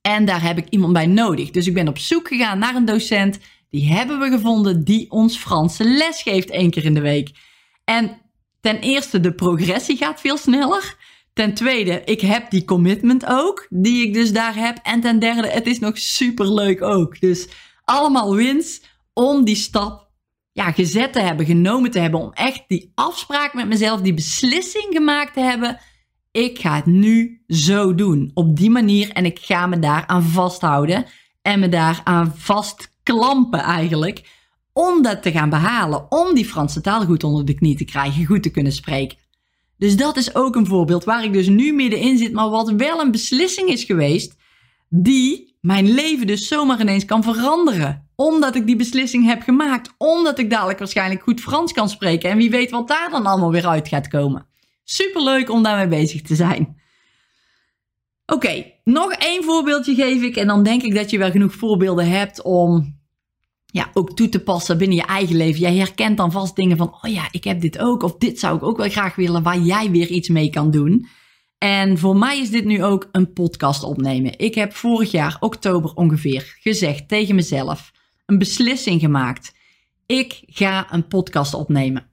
En 0.00 0.24
daar 0.24 0.42
heb 0.42 0.58
ik 0.58 0.68
iemand 0.68 0.92
bij 0.92 1.06
nodig. 1.06 1.50
Dus 1.50 1.66
ik 1.66 1.74
ben 1.74 1.88
op 1.88 1.98
zoek 1.98 2.28
gegaan 2.28 2.58
naar 2.58 2.74
een 2.74 2.84
docent. 2.84 3.38
Die 3.70 3.92
hebben 3.92 4.18
we 4.18 4.30
gevonden 4.30 4.84
die 4.84 5.10
ons 5.10 5.36
Franse 5.36 5.84
les 5.84 6.22
geeft 6.22 6.50
één 6.50 6.70
keer 6.70 6.84
in 6.84 6.94
de 6.94 7.00
week. 7.00 7.30
En 7.84 8.20
ten 8.60 8.80
eerste, 8.80 9.20
de 9.20 9.34
progressie 9.34 9.96
gaat 9.96 10.20
veel 10.20 10.36
sneller. 10.36 10.96
Ten 11.32 11.54
tweede, 11.54 12.02
ik 12.04 12.20
heb 12.20 12.50
die 12.50 12.64
commitment 12.64 13.26
ook, 13.26 13.66
die 13.70 14.06
ik 14.06 14.14
dus 14.14 14.32
daar 14.32 14.56
heb. 14.56 14.78
En 14.82 15.00
ten 15.00 15.18
derde, 15.18 15.48
het 15.48 15.66
is 15.66 15.78
nog 15.78 15.98
super 15.98 16.54
leuk 16.54 16.82
ook. 16.82 17.20
Dus 17.20 17.48
allemaal 17.84 18.34
wins 18.34 18.82
om 19.12 19.44
die 19.44 19.56
stap 19.56 20.10
ja, 20.52 20.72
gezet 20.72 21.12
te 21.12 21.20
hebben, 21.20 21.46
genomen 21.46 21.90
te 21.90 21.98
hebben. 21.98 22.20
Om 22.20 22.32
echt 22.32 22.64
die 22.66 22.92
afspraak 22.94 23.54
met 23.54 23.68
mezelf, 23.68 24.00
die 24.00 24.14
beslissing 24.14 24.86
gemaakt 24.90 25.34
te 25.34 25.40
hebben. 25.40 25.80
Ik 26.32 26.58
ga 26.58 26.74
het 26.74 26.86
nu 26.86 27.42
zo 27.46 27.94
doen. 27.94 28.30
Op 28.34 28.56
die 28.56 28.70
manier. 28.70 29.10
En 29.10 29.24
ik 29.24 29.38
ga 29.38 29.66
me 29.66 29.78
daar 29.78 30.06
aan 30.06 30.22
vasthouden. 30.22 31.06
En 31.42 31.60
me 31.60 31.68
daar 31.68 32.00
aan 32.04 32.34
vastklampen 32.36 33.60
eigenlijk. 33.60 34.28
Om 34.72 35.02
dat 35.02 35.22
te 35.22 35.30
gaan 35.30 35.50
behalen. 35.50 36.10
Om 36.12 36.34
die 36.34 36.44
Franse 36.44 36.80
taal 36.80 37.04
goed 37.04 37.24
onder 37.24 37.44
de 37.44 37.54
knie 37.54 37.76
te 37.76 37.84
krijgen. 37.84 38.26
Goed 38.26 38.42
te 38.42 38.50
kunnen 38.50 38.72
spreken. 38.72 39.18
Dus 39.82 39.96
dat 39.96 40.16
is 40.16 40.34
ook 40.34 40.56
een 40.56 40.66
voorbeeld 40.66 41.04
waar 41.04 41.24
ik 41.24 41.32
dus 41.32 41.48
nu 41.48 41.72
middenin 41.72 42.18
zit, 42.18 42.32
maar 42.32 42.48
wat 42.48 42.70
wel 42.70 43.00
een 43.00 43.10
beslissing 43.10 43.68
is 43.68 43.84
geweest, 43.84 44.36
die 44.88 45.56
mijn 45.60 45.94
leven 45.94 46.26
dus 46.26 46.48
zomaar 46.48 46.80
ineens 46.80 47.04
kan 47.04 47.22
veranderen. 47.22 48.08
Omdat 48.16 48.54
ik 48.54 48.66
die 48.66 48.76
beslissing 48.76 49.26
heb 49.26 49.42
gemaakt, 49.42 49.94
omdat 49.98 50.38
ik 50.38 50.50
dadelijk 50.50 50.78
waarschijnlijk 50.78 51.22
goed 51.22 51.40
Frans 51.40 51.72
kan 51.72 51.88
spreken 51.88 52.30
en 52.30 52.36
wie 52.36 52.50
weet 52.50 52.70
wat 52.70 52.88
daar 52.88 53.08
dan 53.10 53.26
allemaal 53.26 53.50
weer 53.50 53.66
uit 53.66 53.88
gaat 53.88 54.08
komen. 54.08 54.46
Superleuk 54.84 55.50
om 55.50 55.62
daarmee 55.62 56.00
bezig 56.00 56.22
te 56.22 56.34
zijn. 56.34 56.80
Oké, 58.26 58.64
nog 58.84 59.12
één 59.12 59.44
voorbeeldje 59.44 59.94
geef 59.94 60.22
ik 60.22 60.36
en 60.36 60.46
dan 60.46 60.62
denk 60.62 60.82
ik 60.82 60.94
dat 60.94 61.10
je 61.10 61.18
wel 61.18 61.30
genoeg 61.30 61.54
voorbeelden 61.54 62.08
hebt 62.08 62.42
om 62.42 63.00
ja, 63.66 63.90
ook 63.92 64.16
toe 64.16 64.28
te 64.28 64.42
passen 64.42 64.78
binnen 64.78 64.96
je 64.96 65.06
eigen 65.06 65.36
leven. 65.36 65.60
Jij 65.60 65.76
herkent 65.76 66.16
dan 66.16 66.32
vast 66.32 66.56
dingen 66.56 66.76
van, 66.76 66.98
oh 67.02 67.10
ja, 67.10 67.28
ik 67.30 67.44
heb 67.44 67.60
dit 67.60 67.78
ook, 67.78 68.02
of 68.02 68.16
dit 68.16 68.38
zou 68.38 68.56
ik 68.56 68.62
ook 68.62 68.76
wel 68.76 68.90
graag 68.90 69.14
willen, 69.14 69.42
waar 69.42 69.58
jij 69.58 69.90
weer 69.90 70.08
iets 70.08 70.28
mee 70.28 70.50
kan 70.50 70.70
doen. 70.70 71.06
En 71.58 71.98
voor 71.98 72.16
mij 72.16 72.40
is 72.40 72.50
dit 72.50 72.64
nu 72.64 72.84
ook 72.84 73.08
een 73.12 73.32
podcast 73.32 73.82
opnemen. 73.82 74.38
Ik 74.38 74.54
heb 74.54 74.72
vorig 74.72 75.10
jaar, 75.10 75.36
oktober 75.40 75.92
ongeveer, 75.94 76.56
gezegd 76.60 77.08
tegen 77.08 77.34
mezelf, 77.34 77.92
een 78.26 78.38
beslissing 78.38 79.00
gemaakt. 79.00 79.54
Ik 80.06 80.42
ga 80.46 80.92
een 80.92 81.06
podcast 81.06 81.54
opnemen 81.54 82.11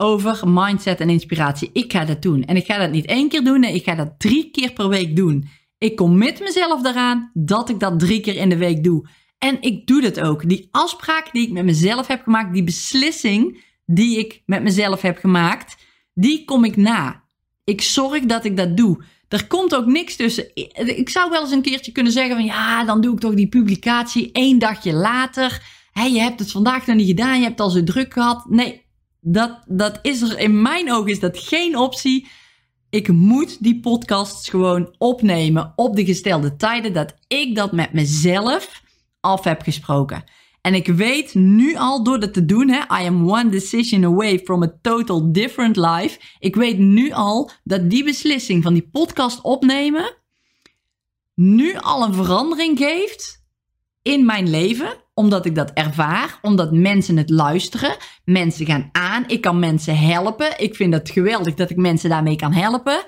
over 0.00 0.40
mindset 0.48 1.00
en 1.00 1.10
inspiratie. 1.10 1.70
Ik 1.72 1.92
ga 1.92 2.04
dat 2.04 2.22
doen. 2.22 2.44
En 2.44 2.56
ik 2.56 2.66
ga 2.66 2.78
dat 2.78 2.90
niet 2.90 3.06
één 3.06 3.28
keer 3.28 3.44
doen, 3.44 3.60
nee, 3.60 3.74
ik 3.74 3.84
ga 3.84 3.94
dat 3.94 4.14
drie 4.18 4.50
keer 4.50 4.72
per 4.72 4.88
week 4.88 5.16
doen. 5.16 5.48
Ik 5.78 5.96
commit 5.96 6.40
mezelf 6.40 6.82
daaraan 6.82 7.30
dat 7.34 7.68
ik 7.68 7.80
dat 7.80 7.98
drie 7.98 8.20
keer 8.20 8.36
in 8.36 8.48
de 8.48 8.56
week 8.56 8.84
doe. 8.84 9.08
En 9.38 9.56
ik 9.60 9.86
doe 9.86 10.00
dat 10.00 10.20
ook. 10.20 10.48
Die 10.48 10.68
afspraak 10.70 11.32
die 11.32 11.46
ik 11.46 11.52
met 11.52 11.64
mezelf 11.64 12.06
heb 12.06 12.22
gemaakt, 12.22 12.52
die 12.52 12.64
beslissing 12.64 13.64
die 13.86 14.18
ik 14.18 14.42
met 14.46 14.62
mezelf 14.62 15.00
heb 15.00 15.18
gemaakt, 15.18 15.76
die 16.14 16.44
kom 16.44 16.64
ik 16.64 16.76
na. 16.76 17.22
Ik 17.64 17.82
zorg 17.82 18.24
dat 18.24 18.44
ik 18.44 18.56
dat 18.56 18.76
doe. 18.76 19.02
Er 19.28 19.46
komt 19.46 19.74
ook 19.74 19.86
niks 19.86 20.16
tussen. 20.16 20.50
Ik 20.74 21.08
zou 21.08 21.30
wel 21.30 21.40
eens 21.40 21.50
een 21.50 21.62
keertje 21.62 21.92
kunnen 21.92 22.12
zeggen 22.12 22.34
van 22.34 22.44
ja, 22.44 22.84
dan 22.84 23.00
doe 23.00 23.14
ik 23.14 23.20
toch 23.20 23.34
die 23.34 23.48
publicatie 23.48 24.32
één 24.32 24.58
dagje 24.58 24.92
later. 24.92 25.62
Hé, 25.92 26.04
je 26.04 26.20
hebt 26.20 26.38
het 26.38 26.50
vandaag 26.50 26.86
nog 26.86 26.96
niet 26.96 27.06
gedaan, 27.06 27.38
je 27.38 27.44
hebt 27.44 27.60
al 27.60 27.70
zo 27.70 27.84
druk 27.84 28.12
gehad. 28.12 28.46
Nee, 28.48 28.86
dat, 29.32 29.62
dat 29.66 29.98
is 30.02 30.20
er, 30.20 30.38
in 30.38 30.62
mijn 30.62 30.92
ogen 30.92 31.10
is 31.10 31.20
dat 31.20 31.38
geen 31.38 31.76
optie. 31.76 32.28
Ik 32.90 33.08
moet 33.08 33.62
die 33.62 33.80
podcasts 33.80 34.48
gewoon 34.48 34.94
opnemen 34.98 35.72
op 35.76 35.96
de 35.96 36.04
gestelde 36.04 36.56
tijden 36.56 36.92
dat 36.92 37.14
ik 37.26 37.54
dat 37.54 37.72
met 37.72 37.92
mezelf 37.92 38.82
af 39.20 39.44
heb 39.44 39.62
gesproken. 39.62 40.24
En 40.60 40.74
ik 40.74 40.86
weet 40.86 41.34
nu 41.34 41.76
al 41.76 42.04
door 42.04 42.20
dat 42.20 42.32
te 42.32 42.44
doen, 42.44 42.68
hè, 42.68 42.78
I 43.02 43.06
am 43.06 43.30
one 43.30 43.48
decision 43.48 44.04
away 44.04 44.38
from 44.38 44.62
a 44.62 44.72
total 44.82 45.32
different 45.32 45.76
life. 45.76 46.20
Ik 46.38 46.56
weet 46.56 46.78
nu 46.78 47.12
al 47.12 47.50
dat 47.64 47.90
die 47.90 48.04
beslissing 48.04 48.62
van 48.62 48.72
die 48.72 48.88
podcast 48.92 49.42
opnemen 49.42 50.16
nu 51.34 51.76
al 51.76 52.02
een 52.02 52.14
verandering 52.14 52.78
geeft 52.78 53.44
in 54.02 54.26
mijn 54.26 54.50
leven. 54.50 54.96
Omdat 55.14 55.46
ik 55.46 55.54
dat 55.54 55.70
ervaar, 55.70 56.38
omdat 56.42 56.72
mensen 56.72 57.16
het 57.16 57.30
luisteren, 57.30 57.96
mensen 58.28 58.66
gaan 58.66 58.88
aan, 58.92 59.24
ik 59.26 59.40
kan 59.40 59.58
mensen 59.58 59.98
helpen. 59.98 60.60
Ik 60.60 60.74
vind 60.74 60.94
het 60.94 61.10
geweldig 61.10 61.54
dat 61.54 61.70
ik 61.70 61.76
mensen 61.76 62.10
daarmee 62.10 62.36
kan 62.36 62.52
helpen. 62.52 63.04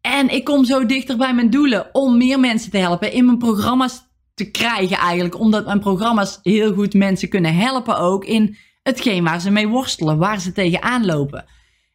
En 0.00 0.28
ik 0.28 0.44
kom 0.44 0.64
zo 0.64 0.86
dichter 0.86 1.16
bij 1.16 1.34
mijn 1.34 1.50
doelen 1.50 1.94
om 1.94 2.16
meer 2.16 2.40
mensen 2.40 2.70
te 2.70 2.78
helpen 2.78 3.12
in 3.12 3.24
mijn 3.24 3.38
programma's 3.38 4.02
te 4.34 4.50
krijgen 4.50 4.96
eigenlijk. 4.96 5.38
Omdat 5.38 5.66
mijn 5.66 5.80
programma's 5.80 6.38
heel 6.42 6.74
goed 6.74 6.94
mensen 6.94 7.28
kunnen 7.28 7.54
helpen 7.54 7.98
ook 7.98 8.24
in 8.24 8.56
hetgeen 8.82 9.24
waar 9.24 9.40
ze 9.40 9.50
mee 9.50 9.68
worstelen, 9.68 10.18
waar 10.18 10.40
ze 10.40 10.52
tegenaan 10.52 11.06
lopen. 11.06 11.44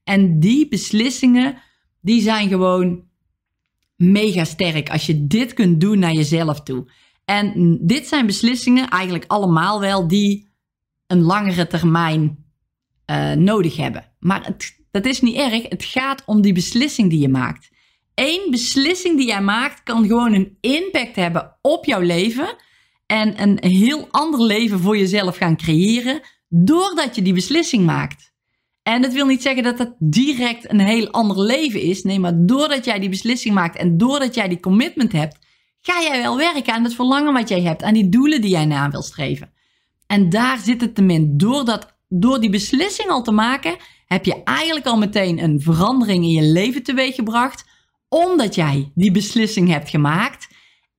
En 0.04 0.40
die 0.40 0.68
beslissingen, 0.68 1.58
die 2.02 2.22
zijn 2.22 2.48
gewoon 2.50 3.04
mega 3.96 4.44
sterk 4.44 4.90
als 4.90 5.06
je 5.06 5.28
dit 5.28 5.54
kunt 5.54 5.82
doen 5.82 6.00
naar 6.00 6.14
jezelf 6.14 6.62
toe. 6.62 6.92
En 7.26 7.78
dit 7.82 8.08
zijn 8.08 8.26
beslissingen, 8.26 8.90
eigenlijk 8.90 9.26
allemaal 9.28 9.80
wel, 9.80 10.08
die 10.08 10.52
een 11.08 11.22
langere 11.22 11.68
termijn 11.68 12.43
uh, 13.14 13.32
nodig 13.32 13.76
hebben. 13.76 14.12
Maar 14.20 14.46
het, 14.46 14.84
dat 14.92 15.06
is 15.06 15.22
niet 15.22 15.36
erg. 15.36 15.70
Het 15.70 15.84
gaat 15.84 16.24
om 16.26 16.42
die 16.42 16.54
beslissing 16.54 17.10
die 17.10 17.20
je 17.20 17.30
maakt. 17.30 17.70
Eén 18.16 18.48
beslissing 18.50 19.18
die 19.18 19.28
jij 19.28 19.42
maakt 19.42 19.84
kan 19.84 20.08
gewoon 20.08 20.34
een 20.34 20.58
impact 20.62 21.16
hebben 21.16 21.58
op 21.62 21.86
jouw 21.86 22.02
leven. 22.02 22.56
En 23.06 23.42
een 23.42 23.58
heel 23.62 24.08
ander 24.12 24.42
leven 24.42 24.80
voor 24.80 24.98
jezelf 24.98 25.38
gaan 25.38 25.58
creëren. 25.58 26.22
Doordat 26.48 27.16
je 27.16 27.22
die 27.22 27.34
beslissing 27.34 27.86
maakt. 27.86 28.34
En 28.84 29.02
dat 29.02 29.14
wil 29.14 29.26
niet 29.26 29.42
zeggen 29.42 29.64
dat 29.64 29.78
het 29.78 29.96
direct 30.00 30.72
een 30.72 30.80
heel 30.80 31.10
ander 31.10 31.40
leven 31.40 31.82
is. 31.82 32.04
Nee, 32.04 32.20
maar 32.20 32.46
doordat 32.46 32.86
jij 32.86 33.00
die 33.00 33.10
beslissing 33.10 33.54
maakt 33.54 33.76
en 33.78 33.98
doordat 33.98 34.36
jij 34.36 34.48
die 34.48 34.60
commitment 34.60 35.12
hebt, 35.12 35.38
ga 35.82 36.02
jij 36.02 36.22
wel 36.22 36.38
werken 36.38 36.74
aan 36.74 36.84
het 36.84 36.96
verlangen 36.96 37.34
wat 37.34 37.50
jij 37.50 37.62
hebt, 37.62 37.84
aan 37.84 37.94
die 37.94 38.10
doelen 38.10 38.42
die 38.42 38.52
jij 38.52 38.66
na 38.66 38.90
wil 38.90 39.02
streven. 39.02 39.52
En 40.08 40.30
daar 40.30 40.58
zit 40.58 40.82
het 40.82 40.96
te 40.96 41.02
min. 41.02 41.38
Doordat, 41.38 41.93
door 42.20 42.40
die 42.40 42.50
beslissing 42.50 43.10
al 43.10 43.22
te 43.22 43.32
maken, 43.32 43.76
heb 44.06 44.26
je 44.26 44.44
eigenlijk 44.44 44.86
al 44.86 44.98
meteen 44.98 45.44
een 45.44 45.62
verandering 45.62 46.24
in 46.24 46.30
je 46.30 46.42
leven 46.42 46.84
teweeggebracht 46.84 47.66
omdat 48.10 48.56
jij 48.56 48.92
die 48.96 49.12
beslissing 49.12 49.70
hebt 49.70 49.90
gemaakt 49.90 50.48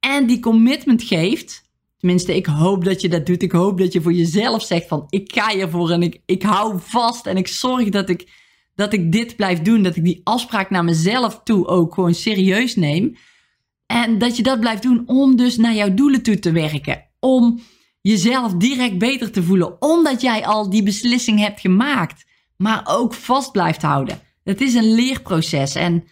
en 0.01 0.27
die 0.27 0.41
commitment 0.41 1.03
geeft. 1.03 1.63
Tenminste, 1.99 2.37
ik 2.37 2.47
hoop 2.47 2.85
dat 2.85 3.01
je 3.01 3.09
dat 3.09 3.27
doet. 3.27 3.43
Ik 3.43 3.53
hoop 3.53 3.79
dat 3.79 3.93
je 3.93 4.03
voor 4.03 4.13
jezelf 4.13 4.63
zegt 4.63 4.89
van 4.89 5.07
ik 5.09 5.33
ga 5.35 5.49
hiervoor 5.49 5.91
en 5.91 6.03
ik, 6.03 6.21
ik 6.27 6.43
hou 6.43 6.79
vast 6.81 7.27
en 7.27 7.37
ik 7.37 7.49
zorg 7.49 7.89
dat 7.89 8.09
ik, 8.09 8.31
dat 8.75 8.93
ik 8.93 9.13
dit 9.13 9.37
blijf 9.37 9.61
doen. 9.61 9.83
Dat 9.83 9.97
ik 9.97 10.05
die 10.05 10.21
afspraak 10.25 10.71
naar 10.71 10.85
mezelf 10.85 11.41
toe 11.45 11.67
ook 11.67 11.95
gewoon 11.95 12.15
serieus 12.15 12.77
neem. 12.77 13.17
En 13.87 14.19
dat 14.19 14.37
je 14.37 14.43
dat 14.43 14.61
blijft 14.61 14.83
doen 14.83 15.03
om 15.07 15.37
dus 15.37 15.57
naar 15.57 15.75
jouw 15.75 15.95
doelen 15.95 16.23
toe 16.23 16.39
te 16.39 16.53
werken. 16.53 17.05
Om 17.21 17.61
jezelf 18.11 18.55
direct 18.55 18.99
beter 18.99 19.31
te 19.31 19.43
voelen. 19.43 19.83
Omdat 19.83 20.21
jij 20.21 20.47
al 20.47 20.71
die 20.71 20.83
beslissing 20.83 21.39
hebt 21.39 21.61
gemaakt. 21.61 22.25
Maar 22.57 22.83
ook 22.85 23.15
vast 23.15 23.53
blijft 23.53 23.83
houden. 23.83 24.21
Het 24.45 24.61
is 24.61 24.75
een 24.75 24.95
leerproces. 24.95 25.75
En 25.75 26.05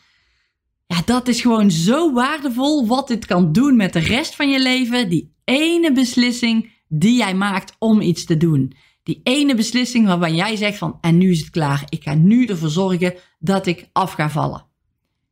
ja, 0.87 1.02
dat 1.04 1.28
is 1.28 1.40
gewoon 1.40 1.70
zo 1.70 2.12
waardevol 2.12 2.87
wat 2.87 3.08
dit 3.08 3.26
kan 3.26 3.52
doen 3.52 3.76
met 3.76 3.92
de 3.92 3.99
rest 3.99 4.37
van 4.37 4.50
je 4.50 4.61
leven. 4.61 5.08
Die 5.08 5.34
ene 5.44 5.92
beslissing 5.92 6.70
die 6.88 7.16
jij 7.16 7.34
maakt 7.34 7.76
om 7.78 8.00
iets 8.00 8.25
te 8.25 8.37
doen. 8.37 8.72
Die 9.02 9.20
ene 9.22 9.54
beslissing 9.54 10.06
waarvan 10.06 10.34
jij 10.34 10.56
zegt 10.56 10.78
van 10.78 10.99
en 11.00 11.18
nu 11.18 11.30
is 11.30 11.40
het 11.40 11.50
klaar. 11.50 11.84
Ik 11.88 12.02
ga 12.02 12.14
nu 12.14 12.46
ervoor 12.46 12.68
zorgen 12.68 13.14
dat 13.38 13.66
ik 13.66 13.88
af 13.92 14.12
ga 14.12 14.30
vallen. 14.30 14.66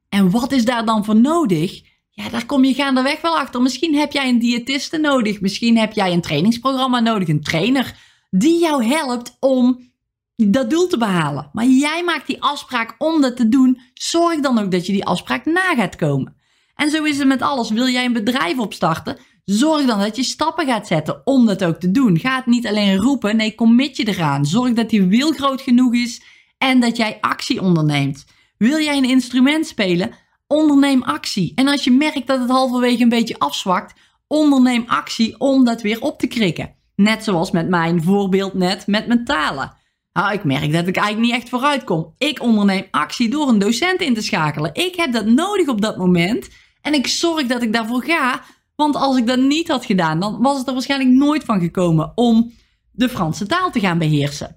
En 0.09 0.31
wat 0.31 0.53
is 0.53 0.65
daar 0.65 0.85
dan 0.85 1.05
voor 1.05 1.21
nodig? 1.21 1.83
Daar 2.31 2.47
kom 2.47 2.65
je 2.65 2.75
gaandeweg 2.75 3.21
wel 3.21 3.39
achter. 3.39 3.63
Misschien 3.63 3.95
heb 3.95 4.13
jij 4.13 4.29
een 4.29 4.39
diëtiste 4.39 4.99
nodig. 4.99 5.41
Misschien 5.41 5.79
heb 5.79 5.93
jij 5.93 6.13
een 6.13 6.21
trainingsprogramma 6.21 7.01
nodig. 7.01 7.29
Een 7.29 7.43
trainer 7.43 7.95
die 8.31 8.61
jou 8.61 8.85
helpt 8.85 9.37
om 9.41 9.91
dat 10.37 10.71
doel 10.71 10.87
te 10.87 10.99
behalen. 10.99 11.51
Maar 11.53 11.67
jij 11.67 12.05
maakt 12.05 12.27
die 12.27 12.43
afspraak 12.43 12.95
om 12.99 13.21
dat 13.21 13.37
te 13.37 13.49
doen. 13.49 13.81
Zorg 13.95 14.41
dan 14.41 14.59
ook 14.59 14.71
dat 14.71 14.87
je 14.87 14.93
die 14.93 15.05
afspraak 15.05 15.45
na 15.45 15.75
gaat 15.75 15.97
komen. 15.97 16.35
En 16.75 16.91
zo 16.91 17.05
is 17.05 17.19
het 17.19 17.29
met 17.29 17.43
alles. 17.43 17.71
Wil 17.71 17.89
jij 17.89 18.05
een 18.05 18.13
bedrijf 18.13 18.59
opstarten? 18.59 19.17
Zorg 19.45 19.87
dan 19.87 19.99
dat 19.99 20.17
je 20.17 20.23
stappen 20.23 20.67
gaat 20.67 20.87
zetten 20.87 21.21
om 21.25 21.47
dat 21.47 21.65
ook 21.65 21.77
te 21.77 21.91
doen. 21.91 22.19
Ga 22.19 22.37
het 22.37 22.47
niet 22.47 22.67
alleen 22.67 22.97
roepen, 22.97 23.37
nee, 23.37 23.55
commit 23.55 23.97
je 23.97 24.09
eraan. 24.09 24.47
Zorg 24.47 24.73
dat 24.73 24.91
die 24.91 25.03
wil 25.03 25.33
groot 25.33 25.61
genoeg 25.61 25.95
is 25.95 26.23
en 26.59 26.81
dat 26.81 26.97
jij 26.97 27.19
actie 27.21 27.61
onderneemt. 27.61 28.25
Wil 28.59 28.79
jij 28.79 28.97
een 28.97 29.09
instrument 29.09 29.67
spelen? 29.67 30.11
Onderneem 30.53 31.03
actie. 31.03 31.53
En 31.55 31.69
als 31.69 31.85
je 31.85 31.91
merkt 31.91 32.27
dat 32.27 32.41
het 32.41 32.51
halverwege 32.51 33.03
een 33.03 33.09
beetje 33.09 33.39
afzwakt, 33.39 33.95
onderneem 34.27 34.85
actie 34.87 35.41
om 35.41 35.65
dat 35.65 35.83
weer 35.83 36.01
op 36.01 36.19
te 36.19 36.27
krikken. 36.27 36.75
Net 36.97 37.25
zoals 37.25 37.51
met 37.51 37.69
mijn 37.69 38.03
voorbeeld 38.03 38.55
net 38.55 38.87
met 38.87 39.07
mijn 39.07 39.25
talen. 39.25 39.73
Nou, 40.13 40.33
ik 40.33 40.45
merk 40.45 40.73
dat 40.73 40.87
ik 40.87 40.97
eigenlijk 40.97 41.27
niet 41.27 41.41
echt 41.41 41.49
vooruit 41.49 41.85
kom. 41.85 42.15
Ik 42.19 42.43
onderneem 42.43 42.87
actie 42.91 43.29
door 43.29 43.49
een 43.49 43.59
docent 43.59 44.01
in 44.01 44.15
te 44.15 44.23
schakelen. 44.23 44.75
Ik 44.75 44.97
heb 44.97 45.13
dat 45.13 45.27
nodig 45.27 45.69
op 45.69 45.81
dat 45.81 45.97
moment. 45.97 46.49
En 46.81 46.95
ik 46.95 47.07
zorg 47.07 47.47
dat 47.47 47.63
ik 47.63 47.73
daarvoor 47.73 48.05
ga. 48.05 48.43
Want 48.77 48.97
als 48.97 49.17
ik 49.17 49.27
dat 49.27 49.39
niet 49.39 49.69
had 49.69 49.85
gedaan, 49.85 50.21
dan 50.21 50.43
was 50.43 50.59
het 50.59 50.67
er 50.67 50.73
waarschijnlijk 50.73 51.11
nooit 51.11 51.45
van 51.45 51.61
gekomen 51.61 52.13
om 52.15 52.53
de 52.91 53.09
Franse 53.09 53.47
taal 53.47 53.71
te 53.71 53.81
gaan 53.81 53.99
beheersen. 53.99 54.57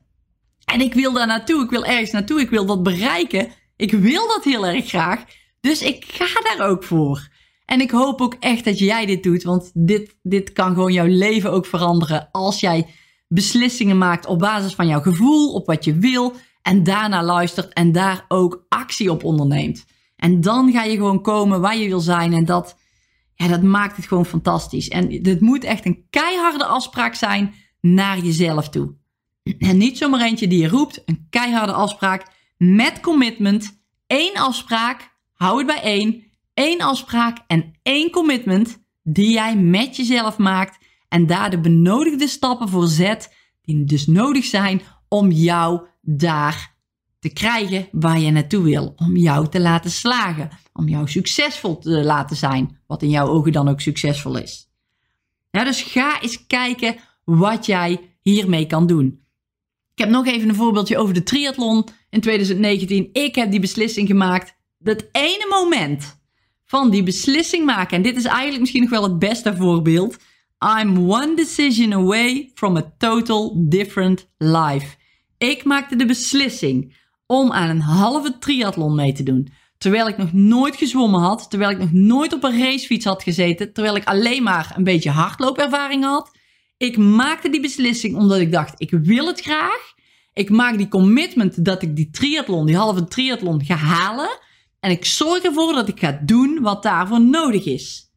En 0.65 0.81
ik 0.81 0.93
wil 0.93 1.13
daar 1.13 1.27
naartoe. 1.27 1.63
Ik 1.63 1.69
wil 1.69 1.85
ergens 1.85 2.11
naartoe. 2.11 2.39
Ik 2.41 2.49
wil 2.49 2.65
dat 2.65 2.83
bereiken. 2.83 3.47
Ik 3.75 3.91
wil 3.91 4.27
dat 4.27 4.43
heel 4.43 4.65
erg 4.65 4.87
graag. 4.87 5.23
Dus 5.63 5.81
ik 5.81 6.05
ga 6.07 6.55
daar 6.55 6.67
ook 6.67 6.83
voor. 6.83 7.27
En 7.65 7.81
ik 7.81 7.91
hoop 7.91 8.21
ook 8.21 8.35
echt 8.39 8.65
dat 8.65 8.79
jij 8.79 9.05
dit 9.05 9.23
doet. 9.23 9.43
Want 9.43 9.71
dit, 9.73 10.15
dit 10.21 10.53
kan 10.53 10.73
gewoon 10.73 10.93
jouw 10.93 11.05
leven 11.05 11.51
ook 11.51 11.65
veranderen. 11.65 12.29
Als 12.31 12.59
jij 12.59 12.87
beslissingen 13.27 13.97
maakt 13.97 14.25
op 14.25 14.39
basis 14.39 14.73
van 14.73 14.87
jouw 14.87 15.01
gevoel, 15.01 15.53
op 15.53 15.65
wat 15.65 15.83
je 15.83 15.97
wil. 15.97 16.33
En 16.61 16.83
daarna 16.83 17.23
luistert 17.23 17.73
en 17.73 17.91
daar 17.91 18.25
ook 18.27 18.65
actie 18.69 19.11
op 19.11 19.23
onderneemt. 19.23 19.85
En 20.15 20.41
dan 20.41 20.71
ga 20.71 20.83
je 20.83 20.95
gewoon 20.95 21.21
komen 21.21 21.61
waar 21.61 21.77
je 21.77 21.87
wil 21.87 21.99
zijn. 21.99 22.33
En 22.33 22.45
dat, 22.45 22.77
ja, 23.35 23.47
dat 23.47 23.61
maakt 23.61 23.95
het 23.95 24.05
gewoon 24.05 24.25
fantastisch. 24.25 24.87
En 24.87 25.11
het 25.21 25.41
moet 25.41 25.63
echt 25.63 25.85
een 25.85 26.05
keiharde 26.09 26.65
afspraak 26.65 27.15
zijn 27.15 27.53
naar 27.81 28.19
jezelf 28.19 28.69
toe. 28.69 28.95
En 29.59 29.77
niet 29.77 29.97
zomaar 29.97 30.21
eentje 30.21 30.47
die 30.47 30.61
je 30.61 30.67
roept. 30.67 31.01
Een 31.05 31.27
keiharde 31.29 31.73
afspraak 31.73 32.27
met 32.57 32.99
commitment. 32.99 33.81
één 34.07 34.33
afspraak, 34.33 35.12
hou 35.43 35.57
het 35.57 35.67
bij 35.67 35.81
één, 35.81 36.23
één 36.53 36.81
afspraak 36.81 37.37
en 37.47 37.73
één 37.81 38.09
commitment 38.09 38.83
die 39.01 39.31
jij 39.31 39.57
met 39.57 39.95
jezelf 39.95 40.37
maakt 40.37 40.85
en 41.07 41.25
daar 41.25 41.49
de 41.49 41.59
benodigde 41.59 42.27
stappen 42.27 42.69
voor 42.69 42.87
zet 42.87 43.35
die 43.61 43.83
dus 43.83 44.07
nodig 44.07 44.45
zijn 44.45 44.81
om 45.07 45.31
jou 45.31 45.81
daar 46.01 46.75
te 47.19 47.29
krijgen 47.29 47.87
waar 47.91 48.19
je 48.19 48.31
naartoe 48.31 48.63
wil. 48.63 48.93
Om 48.95 49.17
jou 49.17 49.49
te 49.49 49.59
laten 49.59 49.91
slagen. 49.91 50.49
Om 50.73 50.87
jou 50.87 51.07
succesvol 51.07 51.77
te 51.77 52.03
laten 52.03 52.35
zijn. 52.35 52.79
Wat 52.87 53.01
in 53.01 53.09
jouw 53.09 53.27
ogen 53.27 53.51
dan 53.51 53.67
ook 53.67 53.81
succesvol 53.81 54.37
is. 54.37 54.69
Ja, 55.51 55.63
dus 55.63 55.81
ga 55.81 56.21
eens 56.21 56.47
kijken 56.47 56.95
wat 57.23 57.65
jij 57.65 58.15
hiermee 58.21 58.65
kan 58.65 58.87
doen. 58.87 59.25
Ik 59.93 59.99
heb 59.99 60.09
nog 60.09 60.27
even 60.27 60.49
een 60.49 60.55
voorbeeldje 60.55 60.97
over 60.97 61.13
de 61.13 61.23
triathlon 61.23 61.87
in 62.09 62.21
2019. 62.21 63.09
Ik 63.13 63.35
heb 63.35 63.51
die 63.51 63.59
beslissing 63.59 64.07
gemaakt. 64.07 64.61
Dat 64.83 65.05
ene 65.11 65.47
moment 65.49 66.19
van 66.65 66.89
die 66.89 67.03
beslissing 67.03 67.65
maken. 67.65 67.97
En 67.97 68.03
dit 68.03 68.15
is 68.15 68.25
eigenlijk 68.25 68.59
misschien 68.59 68.81
nog 68.81 68.89
wel 68.89 69.03
het 69.03 69.19
beste 69.19 69.55
voorbeeld. 69.55 70.17
I'm 70.79 71.09
one 71.09 71.35
decision 71.35 71.93
away 71.93 72.51
from 72.53 72.77
a 72.77 72.93
total 72.97 73.55
different 73.69 74.29
life. 74.37 74.95
Ik 75.37 75.63
maakte 75.63 75.95
de 75.95 76.05
beslissing 76.05 76.95
om 77.25 77.51
aan 77.51 77.69
een 77.69 77.81
halve 77.81 78.37
triathlon 78.37 78.95
mee 78.95 79.13
te 79.13 79.23
doen. 79.23 79.47
Terwijl 79.77 80.07
ik 80.07 80.17
nog 80.17 80.33
nooit 80.33 80.75
gezwommen 80.75 81.19
had, 81.19 81.49
terwijl 81.49 81.71
ik 81.71 81.77
nog 81.77 81.91
nooit 81.91 82.33
op 82.33 82.43
een 82.43 82.59
racefiets 82.59 83.05
had 83.05 83.23
gezeten, 83.23 83.73
terwijl 83.73 83.95
ik 83.95 84.05
alleen 84.05 84.43
maar 84.43 84.73
een 84.75 84.83
beetje 84.83 85.09
hardloopervaring 85.09 86.03
had. 86.03 86.31
Ik 86.77 86.97
maakte 86.97 87.49
die 87.49 87.61
beslissing 87.61 88.15
omdat 88.15 88.39
ik 88.39 88.51
dacht, 88.51 88.73
ik 88.77 88.91
wil 88.91 89.27
het 89.27 89.41
graag. 89.41 89.93
Ik 90.33 90.49
maak 90.49 90.77
die 90.77 90.87
commitment 90.87 91.65
dat 91.65 91.81
ik 91.81 91.95
die 91.95 92.09
triathlon, 92.09 92.65
die 92.65 92.77
halve 92.77 93.07
triathlon 93.07 93.65
ga 93.65 93.75
halen. 93.75 94.39
En 94.83 94.91
ik 94.91 95.05
zorg 95.05 95.43
ervoor 95.43 95.73
dat 95.73 95.87
ik 95.87 95.99
ga 95.99 96.19
doen 96.21 96.59
wat 96.61 96.83
daarvoor 96.83 97.21
nodig 97.21 97.65
is. 97.65 98.11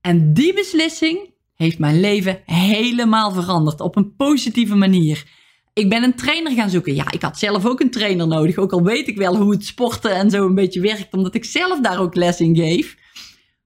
En 0.00 0.32
die 0.32 0.54
beslissing 0.54 1.30
heeft 1.54 1.78
mijn 1.78 2.00
leven 2.00 2.42
helemaal 2.44 3.32
veranderd 3.32 3.80
op 3.80 3.96
een 3.96 4.16
positieve 4.16 4.74
manier. 4.74 5.24
Ik 5.72 5.88
ben 5.88 6.02
een 6.02 6.14
trainer 6.14 6.52
gaan 6.52 6.70
zoeken. 6.70 6.94
Ja, 6.94 7.10
ik 7.10 7.22
had 7.22 7.38
zelf 7.38 7.66
ook 7.66 7.80
een 7.80 7.90
trainer 7.90 8.26
nodig. 8.26 8.56
Ook 8.56 8.72
al 8.72 8.82
weet 8.82 9.08
ik 9.08 9.16
wel 9.16 9.36
hoe 9.36 9.52
het 9.52 9.64
sporten 9.64 10.14
en 10.14 10.30
zo 10.30 10.46
een 10.46 10.54
beetje 10.54 10.80
werkt, 10.80 11.12
omdat 11.14 11.34
ik 11.34 11.44
zelf 11.44 11.80
daar 11.80 12.00
ook 12.00 12.14
les 12.14 12.40
in 12.40 12.56
geef. 12.56 12.96